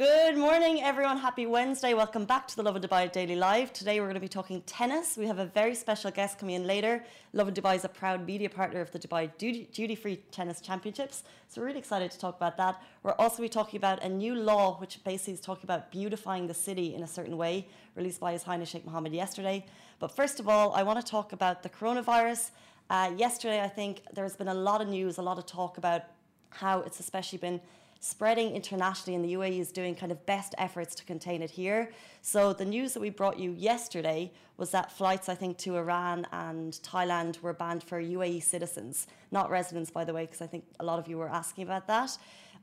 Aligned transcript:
Good 0.00 0.38
morning, 0.38 0.82
everyone. 0.82 1.18
Happy 1.18 1.44
Wednesday. 1.44 1.92
Welcome 1.92 2.24
back 2.24 2.48
to 2.48 2.56
the 2.56 2.62
Lovin 2.62 2.80
Dubai 2.80 3.12
Daily 3.12 3.36
Live. 3.36 3.70
Today 3.70 4.00
we're 4.00 4.06
going 4.06 4.14
to 4.14 4.28
be 4.28 4.28
talking 4.28 4.62
tennis. 4.62 5.18
We 5.18 5.26
have 5.26 5.38
a 5.38 5.44
very 5.44 5.74
special 5.74 6.10
guest 6.10 6.38
coming 6.38 6.54
in 6.54 6.66
later. 6.66 7.04
Lovin 7.34 7.52
Dubai 7.52 7.76
is 7.76 7.84
a 7.84 7.90
proud 7.90 8.26
media 8.26 8.48
partner 8.48 8.80
of 8.80 8.90
the 8.92 8.98
Dubai 8.98 9.30
Duty 9.36 9.94
Free 9.94 10.16
Tennis 10.30 10.62
Championships. 10.62 11.24
So 11.48 11.60
we're 11.60 11.66
really 11.66 11.80
excited 11.80 12.10
to 12.12 12.18
talk 12.18 12.34
about 12.34 12.56
that. 12.56 12.80
We're 13.02 13.12
also 13.18 13.42
be 13.42 13.50
talking 13.50 13.76
about 13.76 14.02
a 14.02 14.08
new 14.08 14.34
law 14.34 14.78
which 14.80 15.04
basically 15.04 15.34
is 15.34 15.40
talking 15.40 15.64
about 15.64 15.90
beautifying 15.90 16.46
the 16.46 16.54
city 16.54 16.94
in 16.94 17.02
a 17.02 17.06
certain 17.06 17.36
way, 17.36 17.68
released 17.94 18.20
by 18.20 18.32
His 18.32 18.42
Highness 18.42 18.70
Sheikh 18.70 18.86
Mohammed 18.86 19.12
yesterday. 19.12 19.66
But 19.98 20.16
first 20.16 20.40
of 20.40 20.48
all, 20.48 20.72
I 20.72 20.82
want 20.82 20.98
to 21.04 21.04
talk 21.04 21.34
about 21.34 21.62
the 21.62 21.68
coronavirus. 21.68 22.52
Uh, 22.88 23.12
yesterday, 23.18 23.60
I 23.60 23.68
think 23.68 24.00
there's 24.14 24.34
been 24.34 24.48
a 24.48 24.54
lot 24.54 24.80
of 24.80 24.88
news, 24.88 25.18
a 25.18 25.22
lot 25.22 25.36
of 25.36 25.44
talk 25.44 25.76
about 25.76 26.04
how 26.48 26.80
it's 26.80 27.00
especially 27.00 27.36
been 27.38 27.60
spreading 28.00 28.56
internationally, 28.56 29.14
and 29.14 29.24
the 29.24 29.34
UAE 29.34 29.60
is 29.60 29.70
doing 29.70 29.94
kind 29.94 30.10
of 30.10 30.24
best 30.24 30.54
efforts 30.56 30.94
to 30.94 31.04
contain 31.04 31.42
it 31.42 31.50
here. 31.50 31.92
So 32.22 32.52
the 32.54 32.64
news 32.64 32.94
that 32.94 33.00
we 33.00 33.10
brought 33.10 33.38
you 33.38 33.52
yesterday 33.52 34.32
was 34.56 34.70
that 34.70 34.90
flights, 34.90 35.28
I 35.28 35.34
think, 35.34 35.58
to 35.58 35.76
Iran 35.76 36.26
and 36.32 36.72
Thailand 36.82 37.40
were 37.42 37.52
banned 37.52 37.82
for 37.82 38.00
UAE 38.00 38.42
citizens, 38.42 39.06
not 39.30 39.50
residents, 39.50 39.90
by 39.90 40.04
the 40.04 40.14
way, 40.14 40.24
because 40.24 40.40
I 40.40 40.46
think 40.46 40.64
a 40.80 40.84
lot 40.84 40.98
of 40.98 41.08
you 41.08 41.18
were 41.18 41.28
asking 41.28 41.64
about 41.64 41.86
that. 41.88 42.16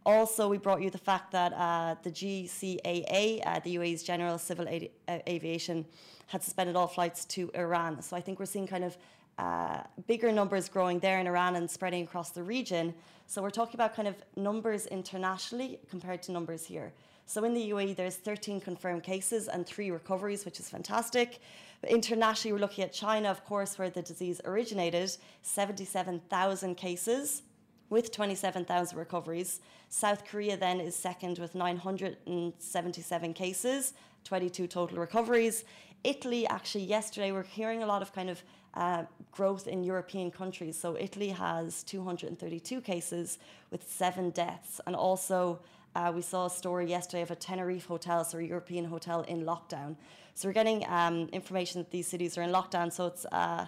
Also, 0.05 0.47
we 0.47 0.57
brought 0.57 0.81
you 0.81 0.89
the 0.89 0.97
fact 0.97 1.31
that 1.31 1.53
uh, 1.53 1.95
the 2.01 2.11
GCAA, 2.11 3.41
uh, 3.45 3.59
the 3.59 3.75
UAE's 3.75 4.03
General 4.03 4.37
Civil 4.37 4.67
uh, 4.67 5.19
Aviation, 5.27 5.85
had 6.27 6.41
suspended 6.41 6.75
all 6.75 6.87
flights 6.87 7.25
to 7.25 7.51
Iran. 7.53 8.01
So 8.01 8.15
I 8.15 8.21
think 8.21 8.39
we're 8.39 8.45
seeing 8.45 8.67
kind 8.67 8.83
of 8.83 8.97
uh, 9.37 9.81
bigger 10.07 10.31
numbers 10.31 10.67
growing 10.67 10.99
there 10.99 11.19
in 11.19 11.27
Iran 11.27 11.55
and 11.55 11.69
spreading 11.69 12.03
across 12.03 12.31
the 12.31 12.43
region. 12.43 12.93
So 13.27 13.41
we're 13.41 13.49
talking 13.49 13.75
about 13.75 13.95
kind 13.95 14.07
of 14.07 14.15
numbers 14.35 14.87
internationally 14.87 15.79
compared 15.89 16.23
to 16.23 16.31
numbers 16.31 16.65
here. 16.65 16.93
So 17.25 17.43
in 17.43 17.53
the 17.53 17.71
UAE, 17.71 17.97
there's 17.97 18.15
13 18.15 18.61
confirmed 18.61 19.03
cases 19.03 19.49
and 19.49 19.65
three 19.65 19.91
recoveries, 19.91 20.45
which 20.45 20.61
is 20.61 20.69
fantastic. 20.69 21.39
But 21.81 21.91
internationally, 21.91 22.53
we're 22.53 22.59
looking 22.59 22.85
at 22.85 22.93
China, 22.93 23.29
of 23.29 23.43
course, 23.43 23.77
where 23.77 23.89
the 23.89 24.01
disease 24.01 24.39
originated, 24.45 25.11
77,000 25.41 26.75
cases 26.75 27.43
with 27.89 28.11
27,000 28.11 28.97
recoveries. 28.97 29.59
South 29.89 30.25
Korea 30.25 30.57
then 30.57 30.79
is 30.79 30.95
second 30.95 31.37
with 31.37 31.53
977 31.53 33.33
cases, 33.33 33.93
22 34.23 34.67
total 34.67 34.97
recoveries. 34.97 35.65
Italy, 36.03 36.47
actually, 36.47 36.85
yesterday, 36.85 37.31
we're 37.31 37.43
hearing 37.43 37.83
a 37.83 37.85
lot 37.85 38.01
of 38.01 38.13
kind 38.13 38.29
of 38.29 38.41
uh, 38.77 39.03
growth 39.31 39.67
in 39.67 39.83
European 39.83 40.29
countries. 40.29 40.77
So 40.77 40.95
Italy 40.97 41.29
has 41.29 41.83
232 41.83 42.79
cases 42.81 43.39
with 43.71 43.89
seven 43.89 44.29
deaths. 44.29 44.79
And 44.85 44.95
also, 44.95 45.59
uh, 45.95 46.11
we 46.15 46.21
saw 46.21 46.45
a 46.45 46.49
story 46.49 46.87
yesterday 46.87 47.23
of 47.23 47.31
a 47.31 47.35
Tenerife 47.35 47.87
hotel, 47.87 48.23
so 48.23 48.37
a 48.37 48.43
European 48.43 48.85
hotel 48.85 49.21
in 49.21 49.43
lockdown. 49.43 49.95
So 50.35 50.47
we're 50.47 50.53
getting 50.53 50.85
um, 50.87 51.27
information 51.33 51.81
that 51.81 51.89
these 51.89 52.07
cities 52.07 52.37
are 52.37 52.43
in 52.43 52.51
lockdown. 52.51 52.93
So 52.93 53.07
it's 53.07 53.25
uh, 53.31 53.65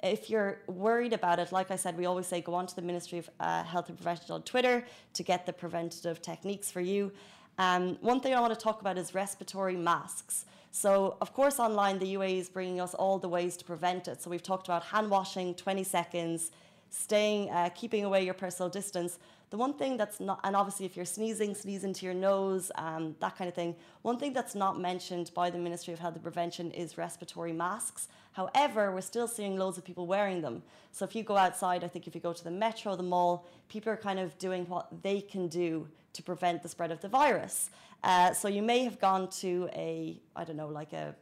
if 0.00 0.30
you're 0.30 0.58
worried 0.68 1.12
about 1.12 1.40
it, 1.40 1.50
like 1.50 1.72
I 1.72 1.76
said, 1.76 1.96
we 1.96 2.06
always 2.06 2.28
say 2.28 2.40
go 2.40 2.54
on 2.54 2.66
to 2.68 2.76
the 2.76 2.82
Ministry 2.82 3.18
of 3.18 3.30
uh, 3.40 3.64
Health 3.64 3.88
and 3.88 3.98
Prevention 3.98 4.30
on 4.30 4.42
Twitter 4.42 4.84
to 5.14 5.22
get 5.24 5.44
the 5.44 5.52
preventative 5.52 6.22
techniques 6.22 6.70
for 6.70 6.80
you. 6.80 7.10
Um, 7.58 7.96
one 8.00 8.20
thing 8.20 8.32
I 8.34 8.40
want 8.40 8.54
to 8.54 8.58
talk 8.58 8.80
about 8.80 8.96
is 8.96 9.14
respiratory 9.14 9.76
masks. 9.76 10.44
So, 10.74 11.18
of 11.20 11.34
course, 11.34 11.60
online, 11.60 11.98
the 11.98 12.14
UAE 12.14 12.38
is 12.38 12.48
bringing 12.48 12.80
us 12.80 12.94
all 12.94 13.18
the 13.18 13.28
ways 13.28 13.58
to 13.58 13.64
prevent 13.64 14.08
it. 14.08 14.22
So, 14.22 14.30
we've 14.30 14.42
talked 14.42 14.66
about 14.66 14.82
hand 14.84 15.10
washing, 15.10 15.54
20 15.54 15.84
seconds, 15.84 16.50
staying, 16.88 17.50
uh, 17.50 17.68
keeping 17.74 18.04
away 18.04 18.24
your 18.24 18.34
personal 18.34 18.70
distance. 18.70 19.18
The 19.50 19.58
one 19.58 19.74
thing 19.74 19.98
that's 19.98 20.18
not, 20.18 20.40
and 20.44 20.56
obviously 20.56 20.86
if 20.86 20.96
you're 20.96 21.04
sneezing, 21.04 21.54
sneeze 21.54 21.84
into 21.84 22.06
your 22.06 22.14
nose, 22.14 22.70
um, 22.76 23.14
that 23.20 23.36
kind 23.36 23.48
of 23.48 23.54
thing. 23.54 23.76
One 24.00 24.18
thing 24.18 24.32
that's 24.32 24.54
not 24.54 24.80
mentioned 24.80 25.30
by 25.34 25.50
the 25.50 25.58
Ministry 25.58 25.92
of 25.92 26.00
Health 26.00 26.14
and 26.14 26.22
Prevention 26.22 26.70
is 26.70 26.96
respiratory 26.96 27.52
masks. 27.52 28.08
However, 28.32 28.92
we're 28.92 29.02
still 29.02 29.28
seeing 29.28 29.58
loads 29.58 29.76
of 29.76 29.84
people 29.84 30.06
wearing 30.06 30.40
them. 30.40 30.62
So 30.90 31.04
if 31.04 31.14
you 31.14 31.22
go 31.22 31.36
outside, 31.36 31.84
I 31.84 31.88
think 31.88 32.06
if 32.06 32.14
you 32.14 32.20
go 32.22 32.32
to 32.32 32.44
the 32.44 32.50
metro, 32.50 32.96
the 32.96 33.02
mall, 33.02 33.46
people 33.68 33.92
are 33.92 33.96
kind 33.98 34.18
of 34.18 34.38
doing 34.38 34.66
what 34.68 35.02
they 35.02 35.20
can 35.20 35.48
do 35.48 35.86
to 36.12 36.22
prevent 36.22 36.62
the 36.62 36.68
spread 36.68 36.90
of 36.90 37.00
the 37.00 37.08
virus. 37.08 37.70
Uh, 38.02 38.32
so 38.32 38.48
you 38.48 38.62
may 38.62 38.84
have 38.84 38.98
gone 39.00 39.28
to 39.30 39.68
a, 39.72 40.20
I 40.34 40.44
don't 40.44 40.56
know, 40.56 40.68
like 40.68 40.92
a 40.92 41.14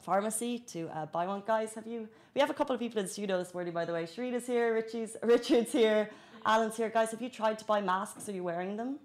pharmacy 0.00 0.58
to 0.58 0.88
uh, 0.88 1.06
buy 1.06 1.26
one. 1.26 1.42
Guys, 1.46 1.74
have 1.74 1.86
you? 1.86 2.08
We 2.34 2.40
have 2.40 2.50
a 2.50 2.54
couple 2.54 2.74
of 2.74 2.80
people 2.80 2.98
in 2.98 3.06
the 3.06 3.12
studio 3.12 3.38
this 3.38 3.52
morning, 3.54 3.72
by 3.72 3.84
the 3.84 3.92
way. 3.92 4.04
Sharita's 4.04 4.46
here, 4.46 4.74
Richie's, 4.74 5.16
Richard's 5.22 5.72
here, 5.72 6.10
Alan's 6.44 6.76
here. 6.76 6.88
Guys, 6.88 7.10
have 7.10 7.22
you 7.22 7.28
tried 7.28 7.58
to 7.58 7.64
buy 7.64 7.80
masks? 7.80 8.28
Are 8.28 8.32
you 8.32 8.42
wearing 8.42 8.76
them? 8.76 8.98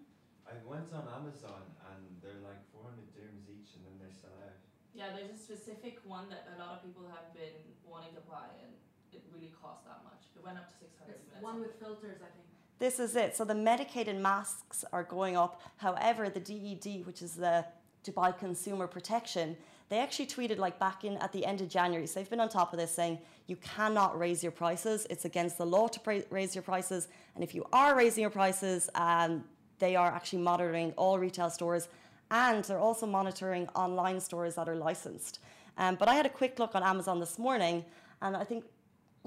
I 0.47 0.55
went 0.63 0.87
on 0.95 1.03
Amazon 1.11 1.67
and 1.91 2.01
they're 2.23 2.39
like 2.41 2.63
400 2.71 2.95
dirhams 3.11 3.51
each 3.51 3.75
and 3.75 3.83
then 3.83 3.99
they 3.99 4.11
sell 4.15 4.31
out. 4.47 4.55
Yeah, 4.95 5.11
there's 5.11 5.35
a 5.35 5.37
specific 5.37 5.99
one 6.07 6.31
that 6.31 6.47
a 6.55 6.57
lot 6.57 6.79
of 6.79 6.87
people 6.87 7.03
have 7.11 7.29
been 7.35 7.59
wanting 7.83 8.15
to 8.15 8.23
buy 8.23 8.47
and 8.63 8.71
it 9.11 9.21
really 9.35 9.51
cost 9.51 9.83
that 9.85 10.01
much. 10.07 10.31
It 10.33 10.41
went 10.41 10.55
up 10.57 10.71
to 10.71 10.75
600 10.79 11.19
It's 11.19 11.43
one 11.43 11.59
with 11.59 11.75
filters, 11.83 12.23
I 12.23 12.31
think. 12.31 12.47
This 12.79 12.99
is 12.99 13.15
it. 13.15 13.35
So 13.35 13.43
the 13.43 13.55
medicated 13.55 14.17
masks 14.17 14.85
are 14.93 15.03
going 15.03 15.35
up. 15.35 15.61
However, 15.77 16.29
the 16.29 16.39
DED, 16.39 17.05
which 17.05 17.21
is 17.21 17.35
the 17.35 17.65
Dubai 18.03 18.38
Consumer 18.38 18.88
Protection, 18.88 19.57
they 19.89 19.99
actually 19.99 20.27
tweeted 20.27 20.57
like 20.57 20.77
back 20.79 21.03
in 21.03 21.17
at 21.17 21.31
the 21.31 21.45
end 21.45 21.61
of 21.61 21.69
January. 21.69 22.05
So 22.07 22.19
they've 22.19 22.29
been 22.29 22.39
on 22.39 22.49
top 22.49 22.73
of 22.73 22.79
this 22.79 22.91
saying 22.91 23.19
you 23.47 23.55
cannot 23.57 24.19
raise 24.19 24.43
your 24.43 24.51
prices. 24.51 25.07
It's 25.09 25.25
against 25.25 25.57
the 25.57 25.65
law 25.65 25.88
to 25.88 26.23
raise 26.29 26.55
your 26.55 26.61
prices. 26.61 27.07
And 27.35 27.43
if 27.43 27.55
you 27.55 27.65
are 27.71 27.95
raising 27.95 28.21
your 28.21 28.29
prices, 28.29 28.89
um, 28.95 29.44
they 29.79 29.95
are 29.95 30.11
actually 30.11 30.41
monitoring 30.41 30.91
all 30.97 31.17
retail 31.17 31.49
stores 31.49 31.88
and 32.29 32.63
they're 32.65 32.79
also 32.79 33.05
monitoring 33.05 33.67
online 33.69 34.19
stores 34.19 34.55
that 34.55 34.67
are 34.67 34.75
licensed. 34.75 35.39
Um, 35.77 35.95
but 35.95 36.09
I 36.09 36.15
had 36.15 36.25
a 36.25 36.29
quick 36.29 36.59
look 36.59 36.75
on 36.75 36.83
Amazon 36.83 37.19
this 37.19 37.39
morning 37.39 37.85
and 38.21 38.35
I 38.35 38.44
think 38.44 38.65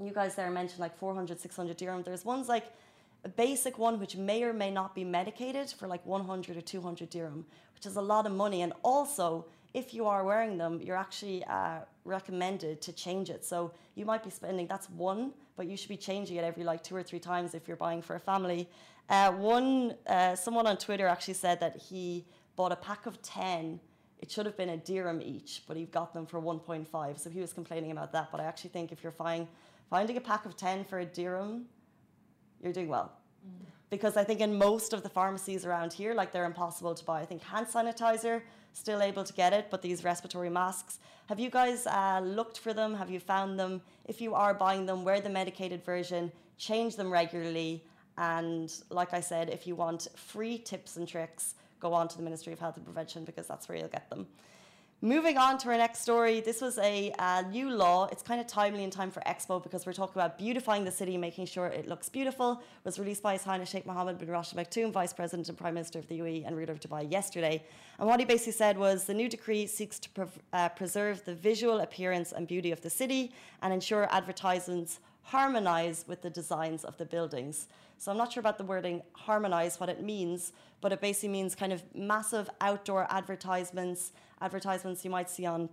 you 0.01 0.11
guys 0.11 0.35
there 0.35 0.49
mentioned 0.51 0.79
like 0.79 0.95
400, 0.97 1.39
600 1.39 1.77
dirham. 1.77 2.03
There's 2.03 2.25
ones 2.25 2.47
like 2.47 2.65
a 3.23 3.29
basic 3.29 3.77
one 3.77 3.99
which 3.99 4.15
may 4.15 4.43
or 4.43 4.53
may 4.53 4.71
not 4.71 4.95
be 4.95 5.03
medicated 5.03 5.69
for 5.69 5.87
like 5.87 6.05
100 6.05 6.57
or 6.57 6.61
200 6.61 7.09
dirham, 7.09 7.45
which 7.75 7.85
is 7.85 7.95
a 7.95 8.01
lot 8.01 8.25
of 8.25 8.31
money. 8.31 8.61
And 8.63 8.73
also, 8.83 9.45
if 9.73 9.93
you 9.93 10.07
are 10.07 10.23
wearing 10.23 10.57
them, 10.57 10.81
you're 10.81 10.97
actually 10.97 11.43
uh, 11.45 11.79
recommended 12.03 12.81
to 12.81 12.91
change 12.93 13.29
it. 13.29 13.45
So 13.45 13.71
you 13.95 14.05
might 14.05 14.23
be 14.23 14.29
spending, 14.29 14.67
that's 14.67 14.89
one, 14.89 15.31
but 15.55 15.67
you 15.67 15.77
should 15.77 15.89
be 15.89 15.97
changing 15.97 16.37
it 16.37 16.43
every 16.43 16.63
like 16.63 16.83
two 16.83 16.95
or 16.95 17.03
three 17.03 17.19
times 17.19 17.53
if 17.53 17.67
you're 17.67 17.77
buying 17.77 18.01
for 18.01 18.15
a 18.15 18.19
family. 18.19 18.67
Uh, 19.09 19.31
one, 19.31 19.95
uh, 20.07 20.35
someone 20.35 20.65
on 20.65 20.77
Twitter 20.77 21.07
actually 21.07 21.33
said 21.35 21.59
that 21.59 21.77
he 21.77 22.25
bought 22.55 22.71
a 22.71 22.75
pack 22.75 23.05
of 23.05 23.21
10. 23.21 23.79
It 24.19 24.31
should 24.31 24.45
have 24.45 24.57
been 24.57 24.69
a 24.69 24.77
dirham 24.77 25.21
each, 25.21 25.63
but 25.67 25.77
he 25.77 25.85
got 25.85 26.13
them 26.13 26.25
for 26.25 26.41
1.5. 26.41 27.19
So 27.19 27.29
he 27.29 27.39
was 27.39 27.53
complaining 27.53 27.91
about 27.91 28.11
that. 28.13 28.29
But 28.31 28.41
I 28.41 28.45
actually 28.45 28.71
think 28.71 28.91
if 28.91 29.03
you're 29.03 29.11
finding, 29.11 29.47
finding 29.89 30.17
a 30.17 30.21
pack 30.21 30.45
of 30.45 30.55
10 30.55 30.85
for 30.85 30.99
a 30.99 31.05
dirham, 31.05 31.65
you're 32.61 32.73
doing 32.73 32.87
well. 32.87 33.11
Because 33.89 34.15
I 34.15 34.23
think 34.23 34.39
in 34.39 34.57
most 34.57 34.93
of 34.93 35.03
the 35.03 35.09
pharmacies 35.09 35.65
around 35.65 35.91
here, 35.91 36.13
like 36.13 36.31
they're 36.31 36.45
impossible 36.45 36.95
to 36.95 37.03
buy. 37.03 37.19
I 37.21 37.25
think 37.25 37.41
hand 37.41 37.67
sanitizer, 37.67 38.41
still 38.73 39.01
able 39.01 39.23
to 39.23 39.33
get 39.33 39.51
it, 39.51 39.67
but 39.69 39.81
these 39.81 40.03
respiratory 40.03 40.49
masks, 40.49 40.99
have 41.27 41.39
you 41.39 41.49
guys 41.49 41.87
uh, 41.87 42.21
looked 42.23 42.59
for 42.59 42.73
them? 42.73 42.93
Have 42.95 43.09
you 43.09 43.19
found 43.19 43.59
them? 43.59 43.81
If 44.05 44.21
you 44.21 44.33
are 44.33 44.53
buying 44.53 44.85
them, 44.85 45.03
wear 45.03 45.19
the 45.19 45.29
medicated 45.29 45.83
version, 45.83 46.31
change 46.57 46.95
them 46.95 47.11
regularly. 47.11 47.83
And 48.17 48.73
like 48.89 49.13
I 49.13 49.19
said, 49.19 49.49
if 49.49 49.67
you 49.67 49.75
want 49.75 50.07
free 50.15 50.57
tips 50.57 50.97
and 50.97 51.07
tricks, 51.07 51.55
go 51.79 51.93
on 51.93 52.07
to 52.09 52.17
the 52.17 52.23
Ministry 52.23 52.53
of 52.53 52.59
Health 52.59 52.77
and 52.77 52.85
Prevention 52.85 53.25
because 53.25 53.47
that's 53.47 53.67
where 53.67 53.77
you'll 53.77 53.87
get 53.87 54.09
them. 54.09 54.27
Moving 55.03 55.39
on 55.39 55.57
to 55.57 55.69
our 55.69 55.77
next 55.77 56.03
story, 56.03 56.41
this 56.41 56.61
was 56.61 56.77
a 56.77 57.11
new 57.49 57.71
law. 57.71 58.07
It's 58.11 58.21
kind 58.21 58.39
of 58.39 58.45
timely 58.45 58.83
in 58.83 58.91
time 58.91 59.09
for 59.09 59.19
Expo 59.21 59.61
because 59.63 59.83
we're 59.83 59.93
talking 59.93 60.21
about 60.21 60.37
beautifying 60.37 60.85
the 60.85 60.91
city, 60.91 61.17
making 61.17 61.47
sure 61.47 61.65
it 61.65 61.87
looks 61.87 62.07
beautiful. 62.07 62.61
It 62.61 62.85
was 62.85 62.99
released 62.99 63.23
by 63.23 63.33
His 63.33 63.43
Highness 63.43 63.67
Sheikh 63.67 63.87
Mohammed 63.87 64.19
bin 64.19 64.29
Rashid 64.29 64.59
Al 64.59 64.63
Maktoum, 64.63 64.91
Vice 64.91 65.11
President 65.11 65.49
and 65.49 65.57
Prime 65.57 65.73
Minister 65.73 65.97
of 65.97 66.07
the 66.07 66.19
UAE 66.19 66.45
and 66.45 66.55
ruler 66.55 66.73
of 66.73 66.79
Dubai, 66.79 67.11
yesterday. 67.11 67.63
And 67.97 68.07
what 68.07 68.19
he 68.19 68.27
basically 68.27 68.51
said 68.51 68.77
was 68.77 69.05
the 69.05 69.15
new 69.15 69.27
decree 69.27 69.65
seeks 69.65 69.97
to 69.97 70.09
pre 70.11 70.25
uh, 70.53 70.69
preserve 70.69 71.25
the 71.25 71.33
visual 71.33 71.79
appearance 71.79 72.31
and 72.31 72.47
beauty 72.47 72.71
of 72.71 72.81
the 72.81 72.89
city 72.91 73.31
and 73.63 73.73
ensure 73.73 74.07
advertisements 74.11 74.99
harmonise 75.23 76.05
with 76.07 76.21
the 76.21 76.29
designs 76.29 76.83
of 76.83 76.95
the 76.97 77.05
buildings. 77.05 77.67
So 77.97 78.11
I'm 78.11 78.17
not 78.17 78.31
sure 78.33 78.41
about 78.41 78.59
the 78.59 78.65
wording 78.65 79.01
harmonise, 79.13 79.79
what 79.79 79.89
it 79.89 80.03
means, 80.03 80.53
but 80.79 80.91
it 80.91 81.01
basically 81.01 81.29
means 81.29 81.55
kind 81.55 81.73
of 81.73 81.81
massive 81.95 82.51
outdoor 82.59 83.07
advertisements 83.09 84.11
advertisements 84.41 85.05
you 85.05 85.11
might 85.11 85.29
see 85.29 85.45
on 85.45 85.69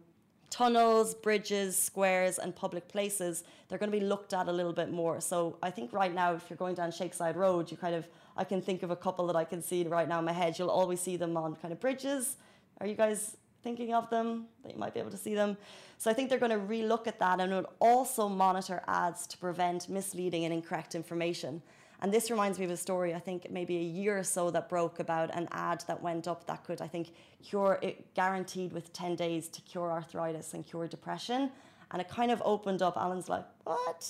tunnels, 0.50 1.14
bridges, 1.14 1.76
squares, 1.76 2.38
and 2.38 2.54
public 2.54 2.88
places, 2.88 3.44
they're 3.68 3.78
going 3.78 3.92
to 3.92 3.98
be 3.98 4.04
looked 4.04 4.32
at 4.32 4.48
a 4.48 4.52
little 4.52 4.72
bit 4.72 4.90
more. 4.90 5.20
So 5.20 5.58
I 5.62 5.70
think 5.70 5.92
right 5.92 6.14
now, 6.14 6.34
if 6.34 6.48
you're 6.48 6.56
going 6.56 6.74
down 6.74 6.90
Sheikh 6.90 7.14
Zayed 7.14 7.36
Road, 7.36 7.70
you 7.70 7.76
kind 7.76 7.94
of, 7.94 8.08
I 8.36 8.44
can 8.44 8.62
think 8.62 8.82
of 8.82 8.90
a 8.90 8.96
couple 8.96 9.26
that 9.26 9.36
I 9.36 9.44
can 9.44 9.62
see 9.62 9.84
right 9.84 10.08
now 10.08 10.18
in 10.18 10.24
my 10.24 10.32
head. 10.32 10.58
You'll 10.58 10.70
always 10.70 11.00
see 11.00 11.16
them 11.16 11.36
on 11.36 11.56
kind 11.56 11.72
of 11.72 11.80
bridges. 11.80 12.36
Are 12.80 12.86
you 12.86 12.94
guys 12.94 13.36
thinking 13.62 13.92
of 13.92 14.08
them? 14.10 14.46
That 14.62 14.72
you 14.72 14.78
might 14.78 14.94
be 14.94 15.00
able 15.00 15.10
to 15.10 15.18
see 15.18 15.34
them. 15.34 15.56
So 15.98 16.10
I 16.10 16.14
think 16.14 16.30
they're 16.30 16.38
going 16.38 16.52
to 16.52 16.58
relook 16.58 17.06
at 17.06 17.18
that 17.18 17.40
and 17.40 17.52
will 17.52 17.72
also 17.80 18.28
monitor 18.28 18.82
ads 18.88 19.26
to 19.26 19.38
prevent 19.38 19.88
misleading 19.88 20.44
and 20.44 20.54
incorrect 20.54 20.94
information. 20.94 21.62
And 22.00 22.12
this 22.12 22.30
reminds 22.30 22.58
me 22.58 22.64
of 22.64 22.70
a 22.70 22.76
story, 22.76 23.12
I 23.14 23.18
think 23.18 23.50
maybe 23.50 23.76
a 23.76 23.82
year 23.82 24.18
or 24.18 24.22
so 24.22 24.50
that 24.52 24.68
broke 24.68 25.00
about 25.00 25.34
an 25.34 25.48
ad 25.50 25.82
that 25.88 26.00
went 26.00 26.28
up 26.28 26.46
that 26.46 26.62
could, 26.62 26.80
I 26.80 26.86
think, 26.86 27.12
cure 27.42 27.78
it 27.82 28.14
guaranteed 28.14 28.72
with 28.72 28.92
10 28.92 29.16
days 29.16 29.48
to 29.48 29.60
cure 29.62 29.90
arthritis 29.90 30.54
and 30.54 30.64
cure 30.64 30.86
depression. 30.86 31.50
And 31.90 32.00
it 32.00 32.08
kind 32.08 32.30
of 32.30 32.40
opened 32.44 32.82
up, 32.82 32.96
Alan's 32.96 33.28
like, 33.28 33.44
what? 33.64 34.08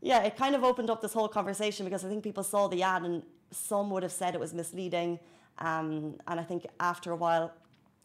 Yeah, 0.00 0.22
it 0.22 0.36
kind 0.36 0.54
of 0.54 0.62
opened 0.62 0.90
up 0.90 1.00
this 1.02 1.12
whole 1.12 1.28
conversation 1.28 1.84
because 1.84 2.04
I 2.04 2.08
think 2.08 2.22
people 2.22 2.44
saw 2.44 2.68
the 2.68 2.82
ad 2.82 3.02
and 3.02 3.22
some 3.50 3.90
would 3.90 4.04
have 4.04 4.12
said 4.12 4.34
it 4.34 4.40
was 4.40 4.54
misleading. 4.54 5.18
Um, 5.58 6.16
and 6.28 6.38
I 6.38 6.44
think 6.44 6.66
after 6.78 7.10
a 7.10 7.16
while, 7.16 7.52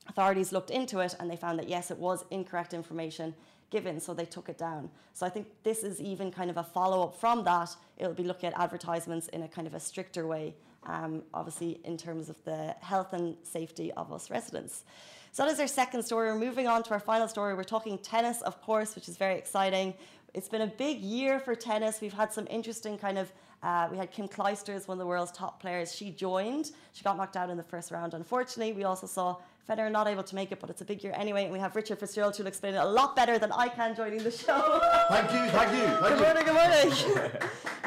authorities 0.08 0.52
looked 0.52 0.72
into 0.72 1.00
it 1.00 1.16
and 1.20 1.30
they 1.30 1.36
found 1.36 1.60
that 1.60 1.70
yes, 1.70 1.92
it 1.92 1.98
was 1.98 2.26
incorrect 2.32 2.74
information 2.74 3.36
given, 3.70 4.00
so 4.00 4.14
they 4.14 4.26
took 4.26 4.50
it 4.50 4.58
down. 4.58 4.90
So 5.14 5.26
I 5.26 5.30
think 5.30 5.48
this 5.64 5.84
is 5.84 6.00
even 6.02 6.32
kind 6.32 6.50
of 6.50 6.58
a 6.58 6.64
follow 6.64 7.04
up 7.04 7.20
from 7.20 7.44
that. 7.44 7.76
It'll 7.98 8.14
be 8.14 8.24
looking 8.24 8.48
at 8.48 8.60
advertisements 8.60 9.28
in 9.30 9.44
a 9.44 9.48
kind 9.48 9.68
of 9.68 9.74
a 9.74 9.80
stricter 9.80 10.26
way, 10.26 10.56
um, 10.86 11.24
obviously, 11.34 11.80
in 11.84 11.98
terms 11.98 12.30
of 12.30 12.42
the 12.44 12.76
health 12.80 13.14
and 13.14 13.36
safety 13.44 13.92
of 13.94 14.12
us 14.12 14.30
residents. 14.30 14.84
So 15.32 15.44
that 15.44 15.52
is 15.52 15.60
our 15.60 15.68
second 15.68 16.04
story. 16.04 16.32
We're 16.32 16.40
moving 16.40 16.68
on 16.68 16.84
to 16.84 16.92
our 16.92 17.00
final 17.00 17.28
story. 17.28 17.54
We're 17.54 17.64
talking 17.64 17.98
tennis, 18.00 18.42
of 18.42 18.62
course, 18.62 18.96
which 18.96 19.08
is 19.10 19.18
very 19.18 19.36
exciting. 19.36 19.94
It's 20.34 20.50
been 20.50 20.62
a 20.62 20.68
big 20.68 21.00
year 21.00 21.40
for 21.40 21.56
tennis. 21.56 22.02
We've 22.02 22.14
had 22.14 22.32
some 22.34 22.48
interesting 22.50 22.98
kind 22.98 23.18
of. 23.18 23.32
Uh, 23.64 23.88
we 23.92 23.98
had 23.98 24.12
Kim 24.12 24.28
Clijsters, 24.28 24.88
one 24.88 24.96
of 24.96 25.00
the 25.00 25.08
world's 25.08 25.32
top 25.32 25.60
players. 25.60 25.96
She 25.96 26.12
joined. 26.12 26.72
She 26.94 27.04
got 27.04 27.18
knocked 27.18 27.36
out 27.36 27.50
in 27.50 27.58
the 27.58 27.64
first 27.64 27.92
round. 27.92 28.14
Unfortunately, 28.14 28.72
we 28.72 28.84
also 28.84 29.08
saw 29.08 29.38
Federer 29.70 29.92
not 29.92 30.08
able 30.08 30.24
to 30.24 30.36
make 30.36 30.52
it, 30.52 30.60
but 30.60 30.70
it's 30.70 30.82
a 30.82 30.86
big 30.86 31.04
year 31.04 31.14
anyway. 31.16 31.44
And 31.44 31.52
we 31.52 31.60
have 31.60 31.76
Richard 31.76 32.00
Fitzgerald 32.00 32.36
who'll 32.38 32.48
explain 32.48 32.74
it 32.76 32.78
a 32.78 32.86
lot 32.86 33.16
better 33.16 33.38
than 33.38 33.52
I 33.52 33.68
can 33.68 33.96
joining 33.96 34.24
the 34.24 34.32
show. 34.32 34.80
Thank 35.10 35.32
you, 35.34 35.50
thank 35.58 35.72
you, 35.74 35.88
thank 35.88 36.02
good 36.02 36.20
you. 36.20 36.26
morning, 36.26 36.46
good 36.46 36.54
morning. 36.54 37.38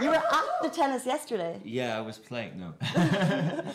you 0.02 0.08
were 0.10 0.16
at 0.16 0.62
the 0.62 0.68
tennis 0.68 1.06
yesterday. 1.06 1.60
Yeah, 1.64 1.96
I 1.96 2.00
was 2.00 2.18
playing. 2.18 2.52
No. 2.60 2.74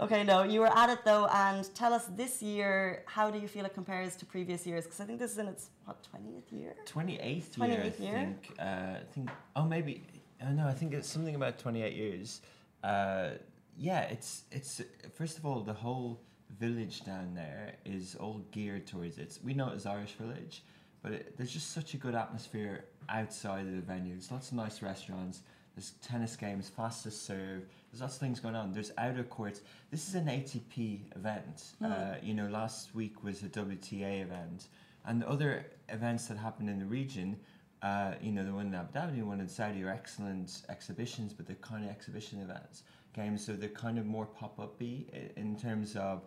Okay, 0.00 0.24
no, 0.24 0.44
you 0.44 0.60
were 0.60 0.78
at 0.78 0.88
it 0.88 1.04
though, 1.04 1.26
and 1.26 1.68
tell 1.74 1.92
us 1.92 2.06
this 2.16 2.40
year, 2.40 3.02
how 3.04 3.30
do 3.30 3.38
you 3.38 3.46
feel 3.46 3.66
it 3.66 3.74
compares 3.74 4.16
to 4.16 4.24
previous 4.24 4.66
years? 4.66 4.84
Because 4.84 4.98
I 5.00 5.04
think 5.04 5.18
this 5.18 5.32
is 5.32 5.36
in 5.36 5.46
its, 5.46 5.68
what, 5.84 5.98
20th 6.10 6.50
year? 6.58 6.74
28th 6.86 7.18
year, 7.18 7.42
28th 7.58 8.00
I 8.00 8.02
year? 8.02 8.14
think. 8.14 8.50
Uh, 8.58 8.62
I 8.62 9.00
think. 9.12 9.28
Oh, 9.54 9.66
maybe. 9.66 10.02
Uh, 10.40 10.52
no, 10.52 10.66
I 10.66 10.72
think 10.72 10.94
it's 10.94 11.06
something 11.06 11.34
about 11.34 11.58
28 11.58 11.92
years. 11.94 12.40
Uh, 12.82 13.32
yeah, 13.76 14.00
it's 14.04 14.44
it's 14.50 14.80
first 15.14 15.36
of 15.36 15.44
all 15.44 15.60
the 15.60 15.74
whole 15.74 16.18
village 16.60 17.04
down 17.04 17.34
there 17.34 17.74
is 17.86 18.14
all 18.16 18.42
geared 18.52 18.86
towards 18.86 19.18
it. 19.18 19.38
We 19.42 19.54
know 19.54 19.70
it's 19.74 19.86
Irish 19.86 20.12
village, 20.12 20.62
but 21.02 21.12
it, 21.12 21.36
there's 21.36 21.50
just 21.50 21.72
such 21.72 21.94
a 21.94 21.96
good 21.96 22.14
atmosphere 22.14 22.84
outside 23.08 23.66
of 23.66 23.74
the 23.74 23.80
venue. 23.80 24.12
There's 24.12 24.30
lots 24.30 24.50
of 24.50 24.54
nice 24.54 24.82
restaurants. 24.82 25.40
There's 25.74 25.92
tennis 26.02 26.36
games, 26.36 26.68
fastest 26.68 27.24
serve. 27.24 27.62
There's 27.90 28.02
lots 28.02 28.14
of 28.14 28.20
things 28.20 28.40
going 28.40 28.54
on. 28.54 28.72
There's 28.72 28.92
outer 28.98 29.24
courts. 29.24 29.62
This 29.90 30.06
is 30.08 30.14
an 30.14 30.26
ATP 30.26 31.16
event. 31.16 31.64
Uh, 31.82 32.16
you 32.22 32.34
know, 32.34 32.48
last 32.48 32.94
week 32.94 33.24
was 33.24 33.42
a 33.42 33.48
WTA 33.48 34.22
event, 34.22 34.66
and 35.06 35.22
the 35.22 35.28
other 35.28 35.64
events 35.88 36.26
that 36.26 36.36
happen 36.36 36.68
in 36.68 36.78
the 36.78 36.84
region. 36.84 37.38
Uh, 37.82 38.12
you 38.20 38.30
know, 38.30 38.44
the 38.44 38.52
one 38.52 38.66
in 38.66 38.74
Abu 38.74 38.92
Dhabi, 38.92 39.16
the 39.20 39.22
one 39.22 39.40
in 39.40 39.48
Saudi 39.48 39.82
are 39.82 39.88
excellent 39.88 40.60
exhibitions, 40.68 41.32
but 41.32 41.46
they're 41.46 41.56
kind 41.56 41.82
of 41.82 41.90
exhibition 41.90 42.42
events, 42.42 42.82
games, 43.14 43.42
so 43.42 43.54
they're 43.54 43.70
kind 43.70 43.98
of 43.98 44.04
more 44.04 44.26
pop 44.26 44.60
up 44.60 44.82
in 44.82 45.56
terms 45.58 45.96
of 45.96 46.20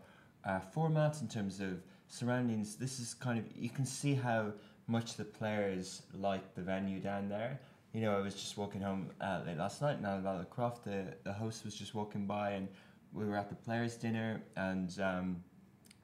uh, 0.45 0.59
formats, 0.75 1.21
in 1.21 1.27
terms 1.27 1.59
of 1.59 1.81
surroundings. 2.07 2.75
This 2.75 2.99
is 2.99 3.13
kind 3.13 3.39
of, 3.39 3.45
you 3.55 3.69
can 3.69 3.85
see 3.85 4.13
how 4.13 4.51
much 4.87 5.15
the 5.15 5.23
players 5.23 6.03
like 6.13 6.55
the 6.55 6.61
venue 6.61 6.99
down 6.99 7.29
there. 7.29 7.59
You 7.93 8.01
know, 8.01 8.17
I 8.17 8.21
was 8.21 8.33
just 8.33 8.57
walking 8.57 8.81
home 8.81 9.09
uh, 9.21 9.41
late 9.45 9.57
last 9.57 9.81
night, 9.81 9.97
and 9.97 10.05
Annabella 10.05 10.45
Croft, 10.45 10.83
the, 10.83 11.15
the 11.23 11.33
host, 11.33 11.63
was 11.63 11.75
just 11.75 11.93
walking 11.93 12.25
by, 12.25 12.51
and 12.51 12.67
we 13.13 13.25
were 13.25 13.37
at 13.37 13.49
the 13.49 13.55
players' 13.55 13.95
dinner, 13.95 14.41
and 14.55 14.99
um, 14.99 15.43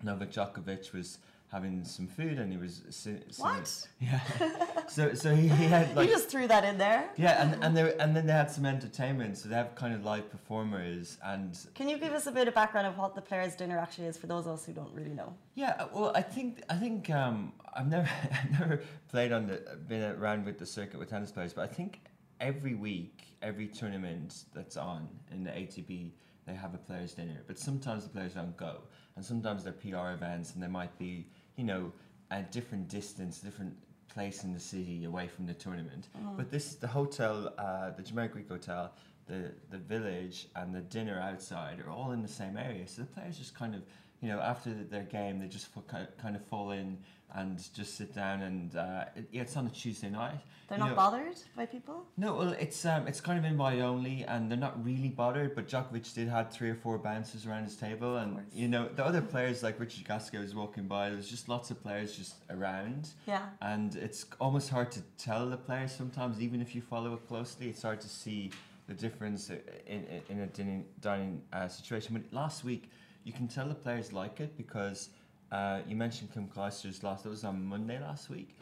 Novak 0.03 0.31
Djokovic 0.31 0.93
was 0.93 1.17
having 1.51 1.83
some 1.83 2.05
food, 2.07 2.37
and 2.37 2.51
he 2.51 2.57
was 2.59 2.83
si- 2.91 3.17
si- 3.31 3.41
What? 3.41 3.87
Yeah. 3.99 4.19
so 4.87 5.13
so 5.13 5.35
he, 5.35 5.47
he 5.47 5.65
had 5.65 5.95
like 5.95 6.07
you 6.07 6.13
just 6.13 6.29
threw 6.29 6.47
that 6.47 6.63
in 6.63 6.77
there. 6.77 7.09
yeah, 7.17 7.41
and 7.43 7.63
and 7.63 7.75
there 7.75 7.95
and 8.01 8.15
then 8.15 8.25
they 8.27 8.33
had 8.33 8.51
some 8.51 8.65
entertainment, 8.65 9.37
so 9.37 9.49
they 9.49 9.55
have 9.55 9.73
kind 9.75 9.93
of 9.93 10.03
live 10.05 10.29
performers, 10.31 11.17
and 11.23 11.57
Can 11.75 11.89
you 11.89 11.97
give 11.97 12.13
us 12.13 12.27
a 12.27 12.31
bit 12.31 12.47
of 12.47 12.53
background 12.53 12.87
of 12.87 12.97
what 12.97 13.15
the 13.15 13.21
players' 13.21 13.55
dinner 13.55 13.77
actually 13.79 14.07
is 14.07 14.17
for 14.17 14.27
those 14.27 14.45
of 14.45 14.53
us 14.53 14.65
who 14.65 14.73
don't 14.73 14.93
really 14.93 15.13
know? 15.13 15.33
yeah, 15.55 15.75
uh, 15.79 15.87
well, 15.93 16.11
I 16.15 16.21
think 16.21 16.63
I 16.69 16.75
think 16.75 17.09
um, 17.09 17.53
I've 17.75 17.87
never 17.87 18.09
I've 18.31 18.51
never 18.59 18.81
played 19.09 19.31
on 19.31 19.47
the 19.47 19.77
been 19.87 20.03
around 20.03 20.45
with 20.45 20.59
the 20.59 20.65
circuit 20.65 20.99
with 20.99 21.09
tennis 21.09 21.31
players, 21.31 21.53
but 21.53 21.63
I 21.63 21.73
think 21.73 22.01
every 22.39 22.75
week, 22.75 23.35
every 23.41 23.67
tournament 23.67 24.45
that's 24.53 24.77
on 24.77 25.07
in 25.31 25.43
the 25.43 25.49
ATP, 25.51 26.11
they 26.45 26.53
have 26.53 26.73
a 26.73 26.77
players' 26.77 27.13
dinner. 27.13 27.41
But 27.47 27.57
sometimes 27.59 28.03
the 28.03 28.09
players 28.09 28.33
don't 28.35 28.55
go, 28.55 28.81
and 29.15 29.25
sometimes 29.25 29.63
they're 29.63 29.73
PR 29.73 30.11
events, 30.13 30.53
and 30.53 30.63
they 30.63 30.67
might 30.67 30.97
be 30.97 31.27
you 31.59 31.65
know 31.65 31.91
a 32.31 32.41
different 32.41 32.87
distance, 32.87 33.39
different 33.39 33.75
place 34.07 34.43
in 34.45 34.53
the 34.53 34.59
city 34.59 35.03
away 35.05 35.27
from 35.27 35.45
the 35.45 35.53
tournament. 35.53 36.07
But 36.37 36.49
this 36.49 36.75
the 36.75 36.87
hotel, 36.87 37.53
uh, 37.57 37.91
the 37.91 38.03
Jumeirah 38.03 38.31
Creek 38.31 38.49
Hotel. 38.49 38.91
The, 39.27 39.51
the 39.69 39.77
village 39.77 40.47
and 40.55 40.73
the 40.73 40.81
dinner 40.81 41.19
outside 41.21 41.79
are 41.81 41.91
all 41.91 42.13
in 42.13 42.23
the 42.23 42.27
same 42.27 42.57
area, 42.57 42.87
so 42.87 43.03
the 43.03 43.07
players 43.07 43.37
just 43.37 43.53
kind 43.53 43.75
of 43.75 43.83
you 44.21 44.27
know, 44.29 44.39
after 44.39 44.73
their 44.73 45.03
game, 45.03 45.39
they 45.39 45.47
just 45.47 45.67
kind 45.87 46.35
of 46.35 46.45
fall 46.47 46.71
in 46.71 46.97
and 47.35 47.57
just 47.75 47.95
sit 47.95 48.13
down. 48.13 48.41
And 48.41 48.75
uh, 48.75 49.05
it, 49.15 49.29
it's 49.31 49.55
on 49.55 49.67
a 49.67 49.69
Tuesday 49.69 50.09
night. 50.09 50.39
They're 50.67 50.77
You 50.77 50.83
not 50.83 50.89
know- 50.91 50.95
bothered 50.95 51.35
by 51.55 51.65
people? 51.65 52.05
No, 52.17 52.35
well, 52.35 52.51
it's 52.59 52.85
um, 52.85 53.07
it's 53.07 53.21
kind 53.21 53.39
of 53.39 53.45
invite 53.45 53.79
only, 53.79 54.23
and 54.23 54.49
they're 54.51 54.57
not 54.57 54.83
really 54.83 55.09
bothered. 55.09 55.55
But 55.55 55.67
Djokovic 55.67 56.13
did 56.13 56.27
have 56.27 56.51
three 56.51 56.69
or 56.69 56.75
four 56.75 56.97
bouncers 56.97 57.45
around 57.47 57.63
his 57.63 57.75
table, 57.75 58.17
and 58.17 58.39
you 58.53 58.67
know 58.67 58.87
the 58.95 59.05
other 59.05 59.21
players 59.21 59.63
like 59.63 59.79
Richard 59.79 60.05
Gasquet 60.07 60.37
was 60.39 60.53
walking 60.53 60.83
by. 60.87 61.09
There 61.09 61.17
was 61.17 61.29
just 61.29 61.49
lots 61.49 61.71
of 61.71 61.81
players 61.81 62.15
just 62.15 62.35
around, 62.49 63.09
Yeah. 63.25 63.45
and 63.61 63.95
it's 63.95 64.25
almost 64.39 64.69
hard 64.69 64.91
to 64.91 65.01
tell 65.17 65.49
the 65.49 65.57
players 65.57 65.91
sometimes. 65.91 66.39
Even 66.41 66.61
if 66.61 66.75
you 66.75 66.81
follow 66.81 67.13
it 67.13 67.27
closely, 67.27 67.69
it's 67.69 67.81
hard 67.81 68.01
to 68.01 68.09
see 68.09 68.51
the 68.87 68.93
difference 68.93 69.49
in 69.49 69.59
in, 69.87 70.21
in 70.29 70.39
a 70.41 70.47
dining, 70.47 70.85
dining 71.01 71.41
uh, 71.53 71.67
situation. 71.67 72.13
But 72.13 72.31
last 72.33 72.63
week, 72.63 72.91
you 73.23 73.33
can 73.33 73.47
tell 73.47 73.67
the 73.67 73.75
players 73.75 74.11
like 74.13 74.39
it 74.39 74.55
because. 74.57 75.09
Uh, 75.51 75.79
you 75.87 75.95
mentioned 75.95 76.31
Kim 76.31 76.47
Clijsters 76.47 77.01
last. 77.01 77.23
That 77.23 77.29
was 77.31 77.43
on 77.43 77.65
Monday 77.65 77.99
last 77.99 78.29
week, 78.29 78.55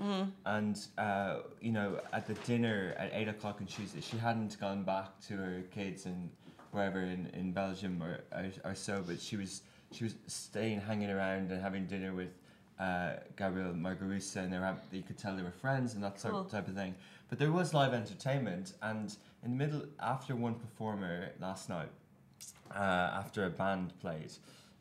and 0.45 0.79
uh, 0.97 1.39
you 1.59 1.73
know 1.73 1.99
at 2.13 2.25
the 2.25 2.33
dinner 2.45 2.95
at 2.97 3.09
eight 3.13 3.27
o'clock 3.27 3.57
on 3.59 3.67
Tuesday, 3.67 3.99
she 3.99 4.15
hadn't 4.15 4.57
gone 4.57 4.83
back 4.83 5.19
to 5.27 5.33
her 5.35 5.63
kids 5.75 6.05
and 6.05 6.29
wherever 6.71 7.01
in, 7.01 7.29
in 7.33 7.51
Belgium 7.51 8.01
or, 8.01 8.21
or 8.31 8.45
or 8.63 8.73
so, 8.73 9.03
but 9.05 9.19
she 9.19 9.35
was 9.35 9.63
she 9.91 10.05
was 10.05 10.15
staying, 10.27 10.79
hanging 10.79 11.09
around 11.09 11.51
and 11.51 11.61
having 11.61 11.87
dinner 11.87 12.13
with 12.13 12.29
uh, 12.79 13.15
Garbiñe 13.35 13.75
Muguruza, 13.77 14.37
and 14.37 14.53
they 14.53 14.57
were, 14.57 14.73
you 14.93 15.03
could 15.03 15.17
tell 15.17 15.35
they 15.35 15.43
were 15.43 15.51
friends 15.51 15.93
and 15.93 16.01
that 16.05 16.17
sort 16.21 16.35
Cool. 16.35 16.41
of 16.43 16.49
type 16.51 16.69
of 16.69 16.75
thing. 16.75 16.95
But 17.29 17.37
there 17.37 17.51
was 17.51 17.73
live 17.73 17.93
entertainment, 17.93 18.75
and 18.81 19.13
in 19.43 19.51
the 19.51 19.57
middle, 19.57 19.83
after 19.99 20.37
one 20.37 20.53
performer 20.55 21.31
last 21.41 21.67
night, 21.67 21.89
after 22.73 23.45
a 23.45 23.49
band 23.49 23.93
played, 23.99 24.31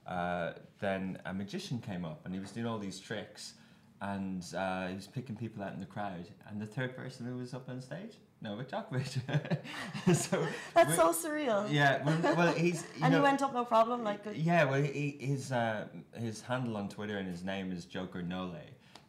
uh, 0.06 0.52
then 0.80 1.18
a 1.24 1.34
magician 1.34 1.80
came 1.80 2.04
up 2.04 2.20
and 2.24 2.34
he 2.34 2.40
was 2.40 2.50
doing 2.50 2.66
all 2.66 2.78
these 2.78 3.00
tricks 3.00 3.54
and 4.00 4.44
uh, 4.56 4.88
he 4.88 4.94
was 4.94 5.06
picking 5.06 5.36
people 5.36 5.62
out 5.62 5.72
in 5.72 5.80
the 5.80 5.86
crowd. 5.86 6.26
And 6.48 6.60
the 6.60 6.66
third 6.66 6.96
person 6.96 7.26
who 7.26 7.36
was 7.36 7.54
up 7.54 7.68
on 7.68 7.80
stage, 7.80 8.16
Novak 8.42 8.68
Djokovic. 8.68 9.58
so 10.14 10.46
That's 10.74 10.94
so 10.96 11.12
surreal. 11.12 11.70
yeah, 11.72 12.04
well, 12.34 12.52
he's 12.52 12.82
you 12.82 12.88
And 13.02 13.12
know, 13.12 13.18
he 13.18 13.22
went 13.22 13.42
up 13.42 13.54
no 13.54 13.64
problem, 13.64 14.04
like 14.04 14.20
yeah, 14.34 14.64
well, 14.64 14.82
he, 14.82 15.16
his 15.18 15.50
uh, 15.50 15.86
his 16.14 16.42
handle 16.42 16.76
on 16.76 16.88
Twitter 16.88 17.16
and 17.16 17.26
his 17.28 17.42
name 17.42 17.72
is 17.72 17.86
DjokerNole. 17.86 18.60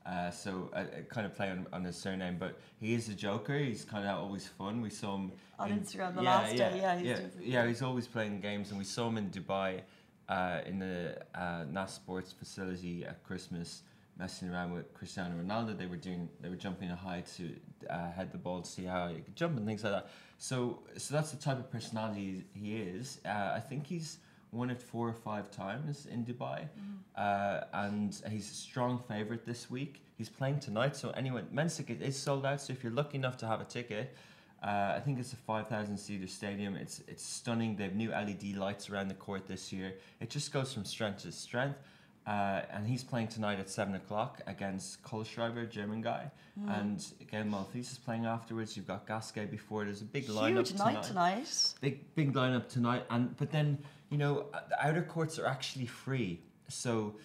Uh, 0.08 0.32
so 0.32 0.70
I, 0.74 0.82
I 0.82 0.86
kind 1.10 1.26
of 1.26 1.36
play 1.36 1.50
on, 1.50 1.68
on 1.74 1.84
his 1.84 1.98
surname, 1.98 2.38
but 2.40 2.60
he 2.80 2.94
is 2.94 3.10
a 3.10 3.14
joker. 3.14 3.58
He's 3.58 3.84
kind 3.84 4.08
of 4.08 4.18
always 4.18 4.48
fun. 4.48 4.82
We 4.82 4.90
saw 4.90 5.16
him 5.16 5.32
On 5.60 5.70
in- 5.70 5.82
Instagram 5.82 6.16
the 6.16 6.22
last 6.22 6.56
day, 6.56 6.80
yeah, 6.80 6.98
he's 6.98 7.08
yeah, 7.08 7.16
pretty 7.16 7.50
yeah. 7.50 7.68
He's 7.68 7.82
always 7.82 8.08
playing 8.08 8.40
games, 8.40 8.70
and 8.70 8.78
we 8.78 8.86
saw 8.86 9.10
him 9.10 9.18
in 9.18 9.30
Dubai 9.30 9.82
uh, 10.30 10.60
in 10.66 10.80
the 10.80 11.18
uh, 11.36 11.66
NAS 11.70 11.94
Sports 11.94 12.32
facility 12.32 13.04
at 13.06 13.22
Christmas, 13.24 13.82
messing 14.18 14.50
around 14.50 14.72
with 14.72 14.94
Cristiano 14.94 15.36
Ronaldo. 15.44 15.78
They 15.78 15.88
were 15.88 15.98
doing, 15.98 16.30
they 16.40 16.48
were 16.48 16.56
jumping 16.56 16.88
high 16.90 17.24
to 17.36 17.56
uh, 17.90 18.12
head 18.12 18.32
the 18.32 18.38
ball 18.38 18.62
to 18.62 18.70
see 18.70 18.86
how 18.86 19.10
he 19.10 19.20
could 19.20 19.36
jump 19.36 19.58
and 19.58 19.66
things 19.66 19.84
like 19.84 19.92
that. 19.94 20.08
So, 20.38 20.84
so 20.98 21.16
that's 21.16 21.32
the 21.32 21.38
type 21.38 21.60
of 21.60 21.70
personality 21.70 22.46
he 22.54 22.78
is. 22.78 23.20
Uh, 23.26 23.52
I 23.56 23.60
think 23.60 23.86
he's 23.88 24.20
won 24.58 24.70
it 24.70 24.82
four 24.82 25.08
or 25.08 25.14
five 25.14 25.52
times 25.52 26.08
in 26.08 26.26
Dubai, 26.26 26.68
uh, 27.16 27.62
and 27.74 28.20
he's 28.30 28.50
a 28.50 28.54
strong 28.54 29.00
favorite 29.08 29.46
this 29.46 29.70
week. 29.70 30.02
He's 30.18 30.30
playing 30.30 30.60
tonight, 30.60 30.96
so 30.96 31.12
anyone 31.12 31.48
men's 31.52 31.78
ticket 31.78 32.02
is 32.02 32.18
sold 32.18 32.46
out. 32.46 32.60
So 32.62 32.74
if 32.74 32.84
you're 32.84 32.94
lucky 32.94 33.18
enough 33.18 33.38
to 33.38 33.48
have 33.48 33.62
a 33.62 33.66
ticket, 33.66 34.16
uh, 34.64 34.94
I 34.98 35.02
think 35.04 35.20
it's 35.20 35.34
a 35.34 35.38
5,000 35.38 35.98
seater 35.98 36.28
stadium. 36.28 36.76
It's 36.76 37.02
it's 37.08 37.24
stunning. 37.24 37.76
They 37.76 37.84
have 37.84 37.96
new 37.96 38.10
LED 38.10 38.56
lights 38.56 38.90
around 38.90 39.08
the 39.10 39.14
court 39.14 39.48
this 39.48 39.72
year. 39.72 39.94
It 40.20 40.30
just 40.32 40.52
goes 40.52 40.74
from 40.74 40.86
strength 40.86 41.22
to 41.24 41.32
strength. 41.32 41.78
Uh, 42.26 42.62
and 42.74 42.86
he's 42.86 43.06
playing 43.06 43.30
tonight 43.30 43.58
at 43.58 43.70
seven 43.70 43.96
o'clock 43.96 44.42
against 44.48 45.02
Kohlschreiber, 45.02 45.70
German 45.70 46.02
guy, 46.02 46.30
and 46.68 47.06
again 47.22 47.50
Maltese 47.50 47.92
is 47.94 47.98
playing 47.98 48.26
afterwards. 48.26 48.76
You've 48.76 48.88
got 48.88 49.08
Gasquet 49.08 49.46
before. 49.46 49.86
There's 49.86 50.02
a 50.02 50.06
big 50.06 50.28
lineup 50.28 50.66
tonight. 50.66 50.90
Huge 50.92 50.96
night 50.96 51.04
tonight. 51.04 51.74
big 51.80 52.16
big 52.16 52.34
lineup 52.34 52.68
tonight 52.68 53.04
and 53.12 53.38
but 53.38 53.50
then 53.52 53.78
you 54.10 54.18
know 54.18 54.48
uh, 54.54 54.60
the 54.70 54.86
outer 54.86 55.02
courts 55.02 55.40
are 55.40 55.46
actually 55.46 55.86
free 55.86 56.42
so 56.68 57.16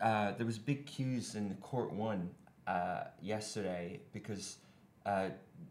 uh, 0.00 0.32
there 0.32 0.46
was 0.46 0.58
big 0.58 0.86
queues 0.86 1.34
in 1.34 1.48
the 1.48 1.54
court 1.56 1.92
one 1.92 2.30
uh, 2.66 3.04
yesterday 3.20 4.00
because 4.12 4.56
uh, 5.06 5.28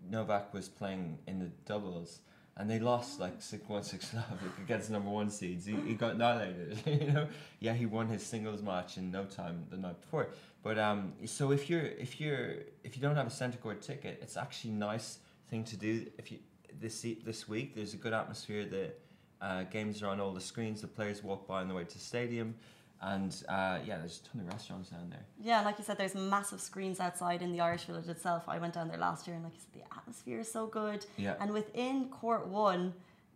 Novak 0.10 0.54
was 0.54 0.70
playing 0.70 1.18
in 1.28 1.40
the 1.40 1.50
doubles 1.66 2.20
and 2.58 2.70
they 2.70 2.80
lost 2.80 3.20
like 3.20 3.42
six 3.42 3.68
one 3.68 3.84
six 3.84 4.14
love 4.14 4.40
against 4.62 4.90
number 4.90 5.10
one 5.10 5.30
seeds. 5.30 5.66
He, 5.66 5.76
he 5.88 5.94
got 5.94 6.16
annihilated. 6.16 6.82
you 7.02 7.12
know, 7.12 7.28
yeah, 7.60 7.74
he 7.74 7.86
won 7.86 8.08
his 8.08 8.24
singles 8.24 8.62
match 8.62 8.98
in 8.98 9.10
no 9.12 9.26
time 9.26 9.66
the 9.70 9.78
night 9.78 10.00
before. 10.02 10.30
But 10.64 10.78
um, 10.78 11.14
so 11.26 11.52
if 11.52 11.70
you're 11.70 11.86
if 11.86 12.20
you're 12.20 12.56
if 12.84 12.96
you 12.96 13.02
don't 13.02 13.16
have 13.16 13.28
a 13.28 13.32
centre 13.32 13.58
court 13.58 13.82
ticket, 13.82 14.20
it's 14.22 14.38
actually 14.38 14.72
nice 14.72 15.20
thing 15.50 15.64
to 15.66 15.78
do. 15.78 16.06
If 16.18 16.32
you 16.32 16.40
this 16.80 17.06
this 17.26 17.48
week, 17.48 17.76
there's 17.76 17.94
a 17.94 17.98
good 17.98 18.14
atmosphere. 18.14 18.66
The 18.66 18.92
uh, 19.42 19.64
games 19.64 20.02
are 20.04 20.08
on 20.08 20.20
all 20.20 20.34
the 20.34 20.42
screens. 20.42 20.82
The 20.82 20.88
players 20.88 21.24
walk 21.24 21.48
by 21.48 21.62
on 21.62 21.68
the 21.68 21.74
way 21.74 21.84
to 21.84 21.94
the 21.94 22.00
stadium, 22.00 22.56
and 23.02 23.36
uh, 23.50 23.80
yeah, 23.86 23.98
there's 23.98 24.22
a 24.26 24.30
ton 24.30 24.42
of 24.46 24.54
restaurants 24.54 24.90
down 24.90 25.10
there. 25.10 25.26
Yeah, 25.42 25.64
like 25.64 25.78
you 25.80 25.84
said, 25.84 25.98
there's 25.98 26.16
massive 26.16 26.62
screens 26.62 27.00
outside 27.00 27.42
in 27.42 27.52
the 27.52 27.60
Irish 27.60 27.86
Village 27.86 28.08
itself. 28.08 28.44
I 28.48 28.60
went 28.60 28.74
down 28.74 28.88
there 28.88 28.98
last 28.98 29.28
year, 29.28 29.36
and 29.36 29.44
like 29.44 29.54
you 29.54 29.60
said, 29.60 29.82
the 29.82 29.96
atmosphere 29.96 30.40
is 30.40 30.52
so 30.52 30.68
good. 30.68 31.06
Yeah. 31.18 31.36
And 31.40 31.52
within 31.52 32.10
Court 32.10 32.48
One, 32.48 32.94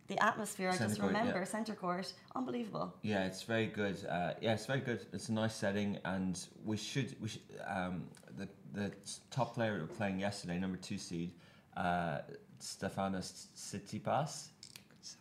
the 0.08 0.22
atmosphere, 0.22 0.70
I 0.70 0.76
just 0.76 1.00
court, 1.00 1.12
yeah. 1.12 1.18
remember 1.18 1.44
Centre 1.44 1.74
Court, 1.74 2.12
unbelievable. 2.34 2.94
Yeah, 3.02 3.26
it's 3.26 3.42
very 3.42 3.66
good. 3.66 4.04
Uh, 4.08 4.34
yeah, 4.40 4.54
it's 4.54 4.66
very 4.66 4.80
good. 4.80 5.04
It's 5.12 5.28
a 5.28 5.32
nice 5.32 5.54
setting, 5.54 5.98
and 6.04 6.38
we 6.64 6.76
should 6.76 7.16
we 7.20 7.28
should 7.28 7.42
um, 7.66 8.04
the 8.36 8.48
the 8.72 8.92
top 9.30 9.54
player 9.54 9.74
we 9.74 9.80
were 9.80 9.86
playing 9.86 10.20
yesterday, 10.20 10.58
number 10.58 10.76
two 10.76 10.98
seed, 10.98 11.32
uh, 11.76 12.18
Stefanos 12.60 13.48
Tsitsipas. 13.56 14.48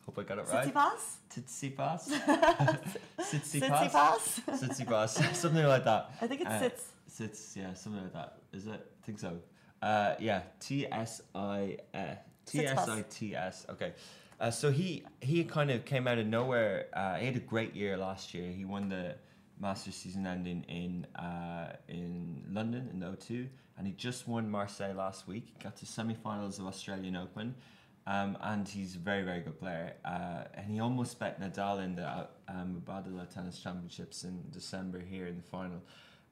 Hope 0.06 0.20
I 0.20 0.24
got 0.24 0.38
it 0.39 0.46
right. 0.51 0.74
Tsitsipas? 0.74 1.18
Tsitsipas. 1.30 2.01
Tsitsipas. 3.20 4.42
Tsitsipas? 4.60 5.36
Something 5.44 5.65
like 5.65 5.84
that. 5.86 6.12
I 6.22 6.27
think 6.27 6.42
it 6.42 6.48
Uh, 6.48 6.60
sits. 6.60 6.84
Sits. 7.08 7.56
Yeah, 7.58 7.74
something 7.74 8.01
like 8.04 8.13
that. 8.13 8.38
Is 8.54 8.68
it? 8.68 8.72
I 9.01 9.06
think 9.06 9.20
so. 9.20 9.38
Uh, 9.82 10.15
yeah. 10.20 10.42
T 10.60 10.86
S 10.92 11.22
I 11.34 11.77
T 12.46 12.65
S 12.65 12.89
I 12.89 13.04
T 13.10 13.36
S. 13.36 13.65
Okay. 13.70 13.94
Uh, 14.39 14.51
so 14.51 14.70
he 14.72 15.04
he 15.22 15.44
kind 15.46 15.72
of 15.72 15.86
came 15.86 16.08
out 16.08 16.18
of 16.18 16.27
nowhere. 16.27 16.88
Uh, 16.94 17.15
he 17.15 17.25
had 17.25 17.36
a 17.38 17.39
great 17.39 17.74
year 17.75 17.96
last 17.98 18.34
year. 18.34 18.51
He 18.51 18.65
won 18.65 18.89
the 18.89 19.15
Masters 19.62 19.96
season 19.96 20.27
ending 20.27 20.63
in 20.68 21.06
uh, 21.15 21.74
in 21.88 22.44
London 22.51 22.89
in 22.92 23.00
the 23.00 23.06
O2, 23.06 23.48
and 23.77 23.88
he 23.88 23.94
just 23.94 24.27
won 24.27 24.50
Marseille 24.50 24.94
last 24.94 25.25
week. 25.27 25.46
He 25.54 25.63
got 25.63 25.77
to 25.77 25.86
semi-finals 25.86 26.60
of 26.60 26.65
Australian 26.65 27.15
Open, 27.15 27.56
um, 28.07 28.38
and 28.41 28.67
he's 28.67 28.95
a 28.95 29.00
very 29.00 29.24
very 29.24 29.41
good 29.41 29.59
player. 29.59 29.93
Uh, 30.03 30.43
and 30.53 30.69
he 30.69 30.79
almost 30.79 31.19
bet 31.19 31.39
Nadal 31.39 31.83
in 31.83 31.95
the 31.95 32.07
uh, 32.07 32.27
um, 32.47 32.81
Mubadala 32.81 33.33
Tennis 33.33 33.59
Championships 33.59 34.24
in 34.24 34.43
December 34.51 35.00
here 35.00 35.27
in 35.27 35.38
the 35.38 35.43
final. 35.43 35.81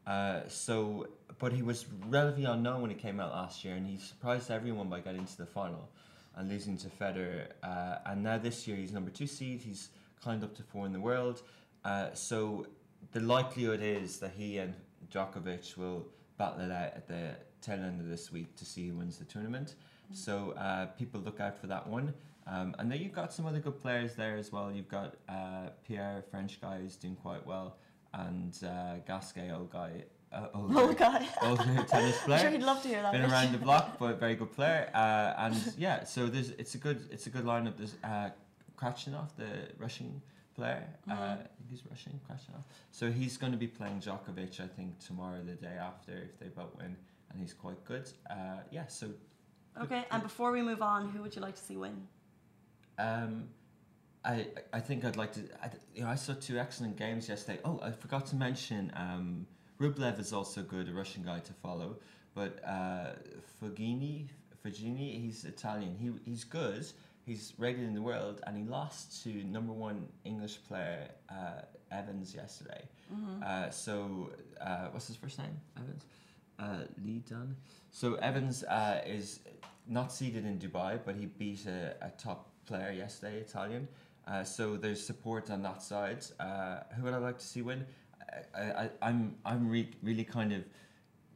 Uh, 0.05 0.41
so, 0.47 1.07
but 1.39 1.53
he 1.53 1.61
was 1.61 1.85
relatively 2.07 2.45
unknown 2.45 2.81
when 2.81 2.91
he 2.91 2.97
came 2.97 3.19
out 3.19 3.31
last 3.31 3.63
year, 3.63 3.75
and 3.75 3.87
he 3.87 3.97
surprised 3.97 4.51
everyone 4.51 4.89
by 4.89 4.99
getting 4.99 5.25
to 5.25 5.37
the 5.37 5.45
final 5.45 5.89
and 6.35 6.49
losing 6.49 6.77
to 6.77 6.89
Federer. 6.89 7.47
Uh, 7.61 7.97
and 8.05 8.23
now 8.23 8.37
this 8.37 8.67
year 8.67 8.75
he's 8.75 8.91
number 8.91 9.11
two 9.11 9.27
seed. 9.27 9.61
He's 9.61 9.89
climbed 10.21 10.43
up 10.43 10.55
to 10.55 10.63
four 10.63 10.85
in 10.85 10.93
the 10.93 10.99
world. 10.99 11.41
Uh, 11.85 12.13
so 12.13 12.67
the 13.11 13.19
likelihood 13.19 13.81
is 13.81 14.19
that 14.19 14.31
he 14.35 14.57
and 14.57 14.73
Djokovic 15.11 15.77
will 15.77 16.05
battle 16.37 16.61
it 16.61 16.71
out 16.71 16.93
at 16.95 17.07
the 17.07 17.35
tail 17.61 17.79
end 17.79 18.01
of 18.01 18.09
this 18.09 18.31
week 18.31 18.55
to 18.55 18.65
see 18.65 18.89
who 18.89 18.95
wins 18.95 19.17
the 19.17 19.25
tournament. 19.25 19.75
So 20.12 20.51
uh, 20.51 20.88
people 20.98 21.22
look 21.22 21.39
out 21.39 21.60
for 21.60 21.67
that 21.67 21.88
one. 21.88 22.13
Um, 22.45 22.75
and 22.77 22.91
then 22.91 23.00
you've 23.00 23.13
got 23.13 23.31
some 23.33 23.45
other 23.45 23.60
good 23.60 23.79
players 23.79 24.15
there 24.15 24.36
as 24.36 24.51
well. 24.51 24.72
You've 24.72 24.89
got 24.89 25.15
uh, 25.29 25.69
Paire, 25.88 26.24
French 26.29 26.60
guy, 26.60 26.79
who's 26.79 26.98
doing 26.98 27.15
quite 27.15 27.45
well, 27.48 27.77
and 28.13 28.53
uh, 28.65 28.95
Gasquet, 29.07 29.50
old 29.51 29.72
guy, 29.72 30.03
uh, 30.33 30.48
old, 30.53 30.75
Old 30.75 30.98
guy. 30.98 31.25
older 31.41 31.63
tennis 31.88 32.17
I'm 32.19 32.25
player 32.25 32.39
sure 32.39 32.50
he'd 32.50 32.63
love 32.63 32.81
to 32.81 32.88
hear 32.89 33.01
that. 33.01 33.12
been 33.13 33.22
bit. 33.22 33.31
around 33.31 33.51
the 33.53 33.57
block, 33.69 33.98
but 33.98 34.19
very 34.19 34.36
good 34.36 34.51
player. 34.51 34.89
Uh, 34.93 35.33
and 35.38 35.74
yeah, 35.77 36.03
so 36.03 36.27
there's 36.27 36.50
it's 36.51 36.75
a 36.75 36.79
good 36.79 37.07
it's 37.12 37.27
a 37.27 37.29
good 37.29 37.45
lineup. 37.45 37.77
There's 37.77 37.95
uh, 38.03 38.29
Khachanov, 38.77 39.29
the 39.38 39.69
Russian 39.77 40.22
player. 40.55 40.83
Uh, 41.10 41.13
I 41.13 41.36
think 41.36 41.69
he's 41.69 41.83
Russian, 41.89 42.19
Khachanov. 42.29 42.63
So 42.91 43.12
he's 43.12 43.38
going 43.38 43.51
to 43.51 43.57
be 43.57 43.67
playing 43.67 44.00
Djokovic, 44.01 44.60
I 44.60 44.67
think, 44.67 45.00
tomorrow, 45.00 45.41
the 45.43 45.53
day 45.53 45.77
after, 45.79 46.12
if 46.12 46.39
they 46.39 46.48
both 46.48 46.75
win, 46.77 46.95
and 47.31 47.39
he's 47.41 47.53
quite 47.53 47.83
good. 47.86 48.10
Uh, 48.29 48.57
yeah, 48.72 48.88
so 48.88 49.07
Okay, 49.81 50.05
and 50.11 50.21
before 50.21 50.51
we 50.51 50.61
move 50.61 50.81
on, 50.81 51.09
who 51.09 51.21
would 51.21 51.35
you 51.35 51.41
like 51.41 51.55
to 51.55 51.61
see 51.61 51.77
win? 51.77 52.07
Um, 52.97 53.49
I 54.23 54.47
I 54.71 54.79
think 54.79 55.03
I'd 55.03 55.17
like 55.17 55.33
to. 55.33 55.41
I, 55.61 55.69
you 55.95 56.03
know, 56.03 56.09
I 56.09 56.15
saw 56.15 56.33
two 56.33 56.57
excellent 56.57 56.95
games 56.97 57.27
yesterday. 57.27 57.59
Oh, 57.65 57.79
I 57.83 57.91
forgot 57.91 58.25
to 58.27 58.35
mention. 58.35 58.91
Um, 58.95 59.47
Rublev 59.79 60.19
is 60.19 60.31
also 60.31 60.61
good, 60.61 60.87
a 60.89 60.93
Russian 60.93 61.23
guy 61.23 61.39
to 61.39 61.53
follow. 61.53 61.97
But 62.35 62.63
uh, 62.65 63.11
Fognini, 63.61 64.27
he's 64.63 65.45
Italian. 65.45 65.95
He 65.99 66.11
he's 66.29 66.43
good. 66.43 66.85
He's 67.25 67.53
rated 67.57 67.83
in 67.83 67.93
the 67.93 68.01
world, 68.01 68.41
and 68.45 68.57
he 68.57 68.63
lost 68.63 69.23
to 69.23 69.29
number 69.45 69.71
one 69.71 70.07
English 70.25 70.59
player 70.67 71.07
uh, 71.29 71.61
Evans 71.91 72.35
yesterday. 72.35 72.83
Uh, 73.43 73.69
so 73.69 74.31
uh, 74.59 74.87
what's 74.91 75.07
his 75.07 75.15
first 75.15 75.37
name? 75.39 75.55
Evans. 75.77 76.05
Uh, 76.60 76.86
Lee 77.03 77.24
Dunn. 77.29 77.55
So 77.91 78.15
Evans 78.15 78.63
uh, 78.63 79.01
is 79.05 79.39
not 79.88 80.12
seeded 80.12 80.45
in 80.45 80.60
Dubai, 80.60 81.00
but 81.03 81.15
he 81.15 81.25
beat 81.25 81.65
a, 81.65 81.95
a 82.01 82.10
top 82.17 82.50
player 82.65 82.91
yesterday, 82.91 83.38
Italian. 83.39 83.88
Uh, 84.27 84.43
so 84.43 84.77
there's 84.77 85.03
support 85.05 85.50
on 85.50 85.62
that 85.63 85.81
side. 85.81 86.25
Uh, 86.39 86.79
who 86.95 87.03
would 87.03 87.13
I 87.13 87.17
like 87.17 87.38
to 87.39 87.45
see 87.45 87.62
win? 87.62 87.86
I, 88.55 88.62
I, 88.62 88.89
I'm 89.01 89.36
I'm 89.45 89.69
re- 89.69 89.91
really 90.01 90.24
kind 90.24 90.53
of 90.53 90.63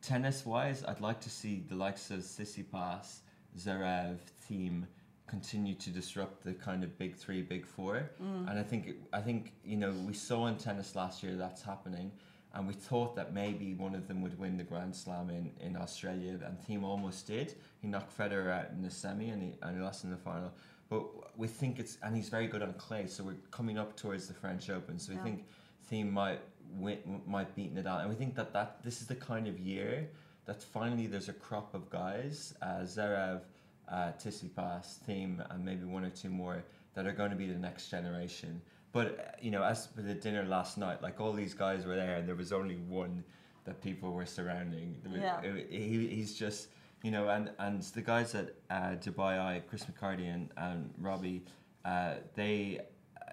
tennis 0.01 0.45
wise. 0.45 0.83
I'd 0.87 1.01
like 1.01 1.19
to 1.21 1.29
see 1.29 1.63
the 1.67 1.75
likes 1.75 2.09
of 2.11 2.19
Tsitsipas, 2.19 3.19
Zverev, 3.57 4.17
Thiem 4.49 4.85
continue 5.27 5.75
to 5.75 5.89
disrupt 5.89 6.43
the 6.43 6.53
kind 6.53 6.83
of 6.83 6.97
big 6.97 7.13
three, 7.13 7.41
big 7.41 7.65
four. 7.65 8.09
And 8.47 8.57
I 8.57 8.63
think 8.63 8.95
I 9.11 9.19
think 9.19 9.51
you 9.65 9.75
know 9.77 9.91
we 10.05 10.13
saw 10.13 10.47
in 10.47 10.55
tennis 10.55 10.95
last 10.95 11.21
year 11.23 11.35
that's 11.35 11.61
happening. 11.61 12.11
And 12.53 12.67
we 12.67 12.73
thought 12.73 13.15
that 13.15 13.33
maybe 13.33 13.73
one 13.73 13.93
of 13.93 14.07
them 14.07 14.21
would 14.21 14.37
win 14.39 14.57
the 14.57 14.63
Grand 14.63 14.95
Slam 14.95 15.29
in, 15.29 15.51
in 15.59 15.75
Australia, 15.75 16.39
and 16.45 16.57
Thiem 16.59 16.83
almost 16.83 17.27
did. 17.27 17.55
He 17.81 17.87
knocked 17.87 18.17
Federer 18.17 18.49
out 18.51 18.71
in 18.71 18.81
the 18.81 18.89
semi, 18.89 19.29
and 19.29 19.41
he, 19.43 19.53
and 19.61 19.77
he 19.77 19.83
lost 19.83 20.03
in 20.03 20.09
the 20.09 20.17
final. 20.17 20.51
But 20.89 21.37
we 21.37 21.47
think 21.47 21.77
it's, 21.77 21.97
and 22.01 22.15
he's 22.15 22.29
very 22.29 22.47
good 22.47 22.61
on 22.63 22.73
clay, 22.73 23.07
so 23.07 23.23
we're 23.23 23.35
coming 23.51 23.77
up 23.77 23.95
towards 23.95 24.27
the 24.27 24.33
French 24.33 24.69
Open. 24.69 24.97
So 24.97 25.11
we 25.11 25.17
Yeah. 25.17 25.23
think 25.23 25.45
Thiem 25.91 26.11
might 26.11 26.39
win, 26.71 27.21
might 27.27 27.53
beat 27.55 27.75
Nadal, 27.75 27.99
and 28.01 28.09
we 28.09 28.15
think 28.15 28.35
that, 28.35 28.53
that 28.53 28.81
this 28.83 29.01
is 29.01 29.07
the 29.07 29.15
kind 29.15 29.47
of 29.47 29.59
year 29.59 30.09
that 30.45 30.63
finally 30.63 31.07
there's 31.07 31.29
a 31.29 31.33
crop 31.33 31.73
of 31.75 31.89
guys, 31.89 32.53
uh, 32.61 32.79
Zverev, 32.83 33.41
uh, 33.89 34.11
Tsitsipas, 34.17 34.99
Thiem, 35.07 35.45
and 35.51 35.63
maybe 35.63 35.83
one 35.83 36.05
or 36.05 36.09
two 36.09 36.29
more 36.29 36.63
that 36.93 37.05
are 37.05 37.11
going 37.11 37.29
to 37.29 37.35
be 37.35 37.47
the 37.47 37.59
next 37.59 37.89
generation. 37.89 38.61
But 38.91 39.07
uh, 39.19 39.23
you 39.41 39.51
know, 39.51 39.63
as 39.63 39.87
for 39.87 40.01
the 40.01 40.13
dinner 40.13 40.43
last 40.43 40.77
night, 40.77 41.01
like 41.01 41.19
all 41.19 41.33
these 41.33 41.53
guys 41.53 41.85
were 41.85 41.95
there, 41.95 42.15
and 42.15 42.27
there 42.27 42.35
was 42.35 42.51
only 42.51 42.75
one 42.75 43.23
that 43.65 43.81
people 43.81 44.13
were 44.13 44.25
surrounding. 44.25 44.95
Yeah. 45.11 45.41
he, 45.69 46.07
he's 46.07 46.33
just 46.33 46.69
you 47.03 47.11
know, 47.11 47.29
and 47.29 47.51
and 47.59 47.81
the 47.81 48.01
guys 48.01 48.33
at 48.35 48.55
uh, 48.69 48.95
Dubai 48.95 49.39
Eye, 49.39 49.61
Chris 49.69 49.85
McHardy 49.85 50.33
and, 50.33 50.49
and 50.57 50.93
Robbie, 50.99 51.43
uh, 51.85 52.15
they 52.35 52.81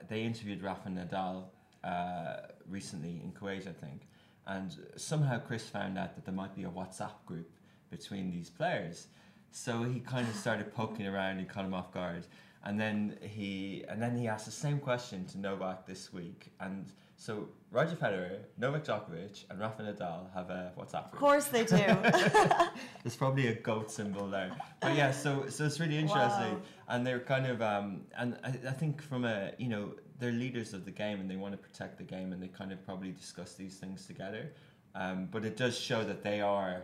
they 0.09 0.23
interviewed 0.23 0.63
Rafa 0.63 0.89
Nadal 0.89 1.45
uh, 1.83 2.37
recently 2.69 3.21
in 3.23 3.33
Kuwait, 3.33 3.67
I 3.69 3.73
think, 3.73 4.03
and 4.47 4.77
somehow 4.97 5.39
Chris 5.39 5.69
found 5.69 5.99
out 5.99 6.15
that 6.15 6.25
there 6.25 6.35
might 6.35 6.55
be 6.55 6.65
a 6.65 6.69
WhatsApp 6.69 7.25
group 7.27 7.51
between 7.91 8.31
these 8.31 8.51
players. 8.51 9.09
So 9.51 9.85
he 9.85 10.01
kind 10.01 10.27
of 10.29 10.35
started 10.35 10.75
poking 10.75 11.07
around 11.07 11.39
and 11.39 11.49
caught 11.49 11.65
him 11.65 11.75
off 11.75 11.93
guard. 11.93 12.27
And 12.65 12.81
then 12.81 13.19
he 13.21 13.85
and 13.89 14.01
then 14.01 14.17
he 14.17 14.27
asked 14.27 14.47
the 14.47 14.53
same 14.53 14.79
question 14.79 15.27
to 15.27 15.39
Novak 15.39 15.87
this 15.87 16.13
week. 16.13 16.51
And 16.61 16.87
so 17.17 17.49
Roger 17.71 17.95
Federer, 17.95 18.39
Novak 18.57 18.85
Djokovic, 18.85 19.45
and 19.51 19.61
Rafa 19.61 19.83
Nadal 19.83 20.33
have 20.35 20.49
a 20.49 20.73
WhatsApp 20.79 21.13
Of 21.13 21.19
course 21.19 21.47
they 21.47 21.65
do. 21.65 21.77
There's 23.03 23.17
probably 23.17 23.49
a 23.49 23.55
goat 23.55 23.91
symbol 23.91 24.29
there. 24.29 24.57
But 24.81 24.97
yeah, 24.97 25.13
so 25.13 25.47
so 25.49 25.67
it's 25.67 25.79
really 25.79 25.99
interesting. 25.99 26.55
Wow. 26.55 26.61
And 26.89 27.07
they're 27.07 27.21
kind 27.21 27.47
of 27.47 27.61
um 27.61 28.03
and 28.17 28.39
I, 28.43 28.49
I 28.49 28.73
think 28.73 29.03
from 29.03 29.27
a 29.27 29.53
you 29.59 29.69
know, 29.69 29.93
they're 30.19 30.33
leaders 30.33 30.73
of 30.73 30.87
the 30.87 30.91
game 30.91 31.21
and 31.21 31.31
they 31.31 31.37
want 31.37 31.53
to 31.53 31.59
protect 31.59 31.99
the 31.99 32.05
game 32.05 32.33
and 32.33 32.43
they 32.43 32.49
kind 32.49 32.73
of 32.73 32.83
probably 32.87 33.11
discuss 33.11 33.53
these 33.55 33.77
things 33.77 34.07
together. 34.07 34.53
Um, 34.95 35.29
but 35.31 35.45
it 35.45 35.57
does 35.59 35.79
show 35.79 36.03
that 36.05 36.23
they 36.23 36.41
are, 36.41 36.83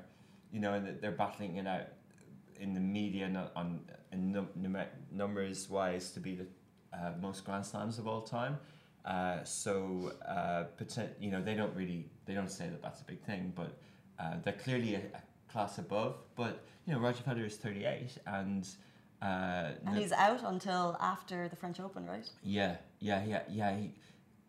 you 0.52 0.60
know, 0.60 0.74
and 0.74 0.86
that 0.86 1.00
they're 1.00 1.12
battling 1.12 1.56
it 1.56 1.66
out 1.66 1.86
in 2.60 2.74
the 2.74 2.80
media 2.80 3.26
and 3.26 3.38
on 3.56 3.80
in 4.12 4.32
num- 4.32 4.76
numbers 5.10 5.68
wise 5.68 6.10
to 6.12 6.20
be 6.20 6.34
the 6.34 6.46
uh, 6.92 7.12
most 7.20 7.44
Grand 7.44 7.64
Slams 7.64 7.98
of 7.98 8.06
all 8.06 8.22
time. 8.22 8.58
Uh, 9.04 9.42
so, 9.44 10.12
uh, 10.28 10.64
you 11.18 11.30
know, 11.30 11.42
they 11.42 11.54
don't 11.54 11.74
really 11.74 12.06
they 12.26 12.34
don't 12.34 12.50
say 12.50 12.68
that 12.68 12.82
that's 12.82 13.00
a 13.00 13.04
big 13.04 13.20
thing, 13.22 13.52
but 13.56 13.78
uh, 14.18 14.34
they're 14.44 14.52
clearly 14.52 14.94
a, 14.94 14.98
a 14.98 15.22
class 15.50 15.78
above. 15.78 16.16
But 16.36 16.64
you 16.86 16.92
know, 16.92 17.00
Roger 17.00 17.22
Federer 17.22 17.46
is 17.46 17.56
38, 17.56 18.18
and 18.26 18.68
uh, 19.22 19.70
And 19.86 19.96
he's 19.96 20.12
out 20.12 20.42
until 20.44 20.96
after 21.00 21.48
the 21.48 21.56
French 21.56 21.80
Open, 21.80 22.06
right? 22.06 22.28
yeah, 22.42 22.76
yeah, 23.00 23.24
yeah, 23.24 23.42
yeah. 23.48 23.76
He 23.76 23.94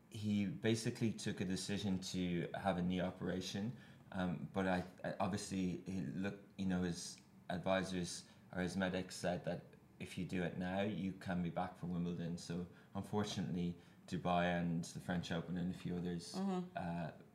he 0.10 0.46
basically 0.46 1.12
took 1.12 1.40
a 1.40 1.46
decision 1.46 1.98
to 2.12 2.46
have 2.62 2.78
a 2.78 2.82
knee 2.82 3.00
operation, 3.00 3.72
um, 4.12 4.48
but 4.54 4.68
I, 4.68 4.84
I 5.06 5.14
obviously 5.22 5.80
he 5.86 6.04
looked, 6.18 6.44
you 6.58 6.66
know, 6.66 6.82
his 6.82 7.16
advisors 7.52 8.24
or 8.56 8.62
his 8.62 8.76
medics 8.76 9.16
said 9.16 9.44
that 9.46 9.62
if 10.00 10.18
you 10.18 10.26
do 10.26 10.42
it 10.44 10.58
now, 10.58 10.82
you 10.82 11.14
can 11.20 11.42
be 11.44 11.50
back 11.50 11.78
for 11.80 11.86
Wimbledon. 11.86 12.38
So 12.38 12.66
unfortunately, 12.96 13.76
Dubai 14.12 14.60
and 14.60 14.84
the 14.84 15.00
French 15.00 15.32
Open 15.32 15.58
and 15.58 15.74
a 15.74 15.78
few 15.78 15.96
others 15.96 16.36
uh, 16.76 16.82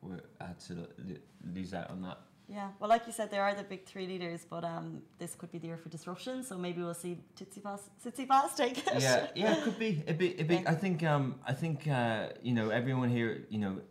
were 0.01 0.21
had 0.39 0.59
to 0.67 0.73
l- 1.09 1.15
lose 1.55 1.73
out 1.73 1.89
on 1.89 2.01
that. 2.03 2.19
Yeah. 2.49 2.69
Well, 2.79 2.89
like 2.89 3.05
you 3.07 3.11
said, 3.11 3.29
there 3.29 3.43
are 3.43 3.53
the 3.53 3.63
big 3.63 3.83
three 3.85 4.07
leaders, 4.07 4.45
but 4.49 4.63
um, 4.63 5.01
this 5.19 5.35
could 5.35 5.51
be 5.51 5.57
the 5.57 5.67
year 5.67 5.77
for 5.77 5.89
disruption. 5.89 6.43
So 6.43 6.57
maybe 6.57 6.81
we'll 6.81 6.93
see 6.93 7.17
Tsitsipas, 7.37 7.81
Tsitsipas 8.01 8.55
take 8.55 8.77
it. 8.87 9.01
yeah, 9.01 9.27
yeah, 9.35 9.57
it 9.57 9.63
could 9.65 9.77
be. 9.79 10.01
It'd 10.05 10.17
be, 10.17 10.33
it'd 10.33 10.47
be 10.47 10.55
Yeah. 10.63 10.71
I 10.71 10.75
think, 10.75 11.03
um, 11.03 11.35
I 11.45 11.53
think, 11.53 11.87
uh, 11.89 12.29
you 12.41 12.53
know, 12.53 12.69
everyone 12.69 13.09
here, 13.09 13.45
you 13.49 13.57
know, 13.59 13.81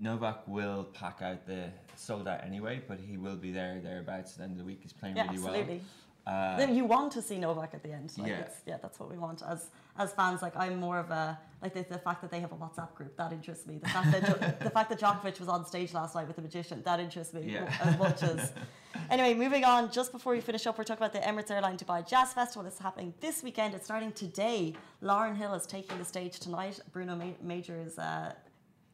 Novak 0.00 0.46
will 0.46 0.84
pack 0.92 1.22
out 1.22 1.46
the 1.46 1.70
sold 1.96 2.28
out 2.28 2.44
anyway, 2.44 2.82
but 2.86 2.98
he 3.00 3.16
will 3.16 3.36
be 3.36 3.50
there 3.52 3.80
thereabouts 3.82 4.32
at 4.32 4.38
the 4.38 4.44
end 4.44 4.52
of 4.52 4.58
the 4.58 4.64
week. 4.64 4.80
He's 4.82 4.92
playing 4.92 5.16
Yeah, 5.16 5.24
really 5.24 5.36
absolutely. 5.36 5.74
well. 5.76 5.84
Uh, 6.28 6.56
then 6.56 6.74
you 6.74 6.84
want 6.84 7.12
to 7.12 7.22
see 7.22 7.38
Novak 7.38 7.72
at 7.72 7.84
the 7.84 7.92
end. 7.92 8.12
Like 8.18 8.28
Yeah. 8.28 8.38
It's, 8.40 8.56
yeah, 8.66 8.78
that's 8.82 8.98
what 8.98 9.08
we 9.08 9.16
want 9.16 9.42
as 9.48 9.70
as 9.96 10.12
fans. 10.12 10.42
Like 10.42 10.56
I'm 10.56 10.76
more 10.80 10.98
of 10.98 11.10
a 11.12 11.38
like 11.62 11.72
the, 11.72 11.84
the 11.84 11.98
fact 11.98 12.20
that 12.22 12.30
they 12.32 12.40
have 12.40 12.50
a 12.52 12.56
WhatsApp 12.56 12.92
group 12.94 13.16
that 13.16 13.32
interests 13.32 13.64
me. 13.66 13.78
The 13.78 13.88
fact 13.88 14.10
that 14.10 14.60
the 14.66 14.70
fact 14.70 14.90
that 14.90 14.98
Djokovic 15.00 15.38
was 15.38 15.48
on 15.48 15.64
stage 15.64 15.94
last 15.94 16.14
night 16.16 16.26
with 16.26 16.34
the 16.36 16.42
magician 16.42 16.82
that 16.84 16.98
interests 16.98 17.32
me 17.32 17.42
Yeah. 17.46 17.72
as 17.80 17.98
much 17.98 18.22
as. 18.22 18.52
Anyway, 19.10 19.34
moving 19.34 19.62
on. 19.62 19.92
Just 19.92 20.10
before 20.10 20.32
we 20.32 20.40
finish 20.40 20.66
up, 20.66 20.78
we're 20.78 20.82
talking 20.82 21.04
about 21.06 21.12
the 21.12 21.20
Emirates 21.20 21.50
Airline 21.50 21.76
Dubai 21.76 22.04
Jazz 22.08 22.32
Festival. 22.32 22.66
Is 22.66 22.78
happening 22.78 23.12
this 23.20 23.42
weekend. 23.42 23.74
It's 23.74 23.84
starting 23.84 24.10
today. 24.10 24.74
Lauryn 25.02 25.36
Hill 25.36 25.52
is 25.54 25.64
taking 25.66 25.96
the 25.98 26.04
stage 26.04 26.40
tonight. 26.40 26.80
Bruno 26.92 27.14
Ma- 27.14 27.38
Major 27.42 27.78
is. 27.78 27.98
Uh, 27.98 28.32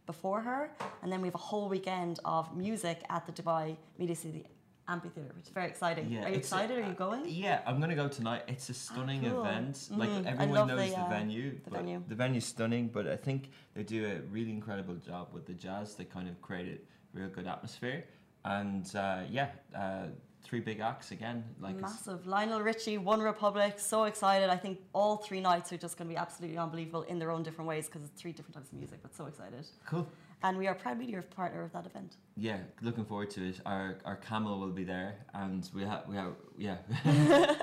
before 0.06 0.40
her, 0.40 0.70
and 1.02 1.10
then 1.12 1.20
we 1.22 1.28
have 1.28 1.34
a 1.34 1.38
whole 1.50 1.68
weekend 1.68 2.18
of 2.24 2.54
music 2.56 3.02
at 3.08 3.26
the 3.26 3.32
Dubai 3.32 3.76
Media 3.98 4.16
City 4.16 4.44
Amphitheatre, 4.88 5.32
which 5.36 5.44
is 5.46 5.50
very 5.52 5.68
exciting. 5.68 6.10
yeah, 6.10 6.24
Are 6.24 6.28
you 6.28 6.34
it's 6.36 6.50
a- 6.50 6.56
excited? 6.56 6.78
Are 6.84 6.88
you 6.88 6.94
going? 6.94 7.22
Yeah, 7.28 7.60
I'm 7.66 7.78
gonna 7.80 7.94
go 7.94 8.08
tonight. 8.08 8.42
It's 8.48 8.68
a 8.68 8.74
stunning 8.74 9.22
cool. 9.22 9.40
event. 9.44 9.88
Like 9.92 10.08
Mhm. 10.10 10.26
I 10.26 10.30
everyone 10.30 10.66
knows 10.68 10.80
the, 10.90 10.96
the, 10.96 11.00
uh, 11.02 11.08
venue. 11.08 11.60
the 11.64 11.70
venue. 11.70 12.02
The 12.08 12.14
venue's 12.16 12.44
stunning, 12.44 12.88
but 12.88 13.06
I 13.06 13.16
think 13.16 13.50
they 13.74 13.84
do 13.84 14.00
a 14.06 14.16
really 14.36 14.50
incredible 14.50 14.96
job 14.96 15.28
with 15.32 15.46
the 15.46 15.54
jazz. 15.54 15.94
They 15.94 16.04
kind 16.04 16.28
of 16.28 16.42
created 16.42 16.80
real 17.14 17.28
good 17.28 17.46
atmosphere, 17.46 18.04
and 18.44 18.84
uh, 18.96 19.20
yeah, 19.30 19.50
uh, 19.74 20.06
three 20.44 20.60
big 20.60 20.80
acts 20.80 21.10
again. 21.12 21.44
Like 21.60 21.76
Massive. 21.80 22.26
Lionel 22.26 22.60
Richie, 22.60 22.98
One 22.98 23.20
Republic, 23.20 23.78
so 23.78 24.04
excited. 24.04 24.50
I 24.50 24.56
think 24.56 24.80
all 24.92 25.16
three 25.16 25.40
nights 25.40 25.72
are 25.72 25.76
just 25.76 25.96
going 25.96 26.08
to 26.08 26.14
be 26.14 26.18
absolutely 26.18 26.58
unbelievable 26.58 27.02
in 27.02 27.18
their 27.18 27.30
own 27.30 27.42
different 27.42 27.68
ways 27.68 27.86
because 27.86 28.02
it's 28.02 28.20
three 28.20 28.32
different 28.32 28.54
types 28.54 28.70
of 28.72 28.78
music, 28.78 28.98
but 29.02 29.14
so 29.14 29.26
excited. 29.26 29.66
cool. 29.86 30.06
And 30.42 30.58
we 30.58 30.66
are 30.66 30.74
proud 30.74 30.98
media 30.98 31.22
partner 31.22 31.62
of 31.62 31.72
that 31.72 31.86
event. 31.86 32.16
Yeah, 32.36 32.58
looking 32.80 33.04
forward 33.04 33.30
to 33.30 33.48
it. 33.48 33.60
Our 33.66 33.98
our 34.04 34.16
camel 34.16 34.58
will 34.58 34.70
be 34.70 34.84
there, 34.84 35.16
and 35.34 35.68
we 35.74 35.82
have 35.82 36.02
we 36.08 36.16
have 36.16 36.32
yeah. 36.56 36.76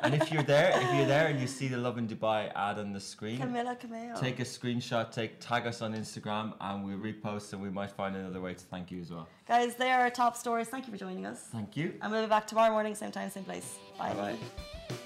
and 0.03 0.13
if 0.13 0.31
you're 0.31 0.43
there, 0.43 0.71
if 0.75 0.93
you're 0.95 1.05
there 1.05 1.27
and 1.27 1.39
you 1.39 1.47
see 1.47 1.67
the 1.67 1.77
Lovin 1.77 2.07
Dubai 2.07 2.51
ad 2.55 2.79
on 2.79 2.93
the 2.93 2.99
screen, 2.99 3.39
Camilla 3.39 3.75
Cameo. 3.75 4.15
take 4.19 4.39
a 4.39 4.43
screenshot, 4.43 5.11
take 5.11 5.39
tag 5.39 5.65
us 5.67 5.81
on 5.81 5.93
Instagram, 5.95 6.53
and 6.61 6.85
we'll 6.85 6.97
repost, 6.97 7.53
and 7.53 7.61
we 7.61 7.69
might 7.69 7.91
find 7.91 8.15
another 8.15 8.41
way 8.41 8.53
to 8.53 8.65
thank 8.65 8.91
you 8.91 9.01
as 9.01 9.11
well. 9.11 9.27
Guys, 9.47 9.75
they 9.75 9.91
are 9.91 10.01
our 10.01 10.09
top 10.09 10.37
stories. 10.37 10.67
Thank 10.67 10.85
you 10.85 10.91
for 10.91 10.99
joining 10.99 11.25
us. 11.25 11.39
Thank 11.51 11.75
you. 11.75 11.93
And 12.01 12.11
we'll 12.11 12.23
be 12.23 12.29
back 12.29 12.47
tomorrow 12.47 12.71
morning, 12.71 12.95
same 12.95 13.11
time, 13.11 13.29
same 13.29 13.43
place. 13.43 13.77
Bye. 13.97 14.13
Bye. 14.13 15.05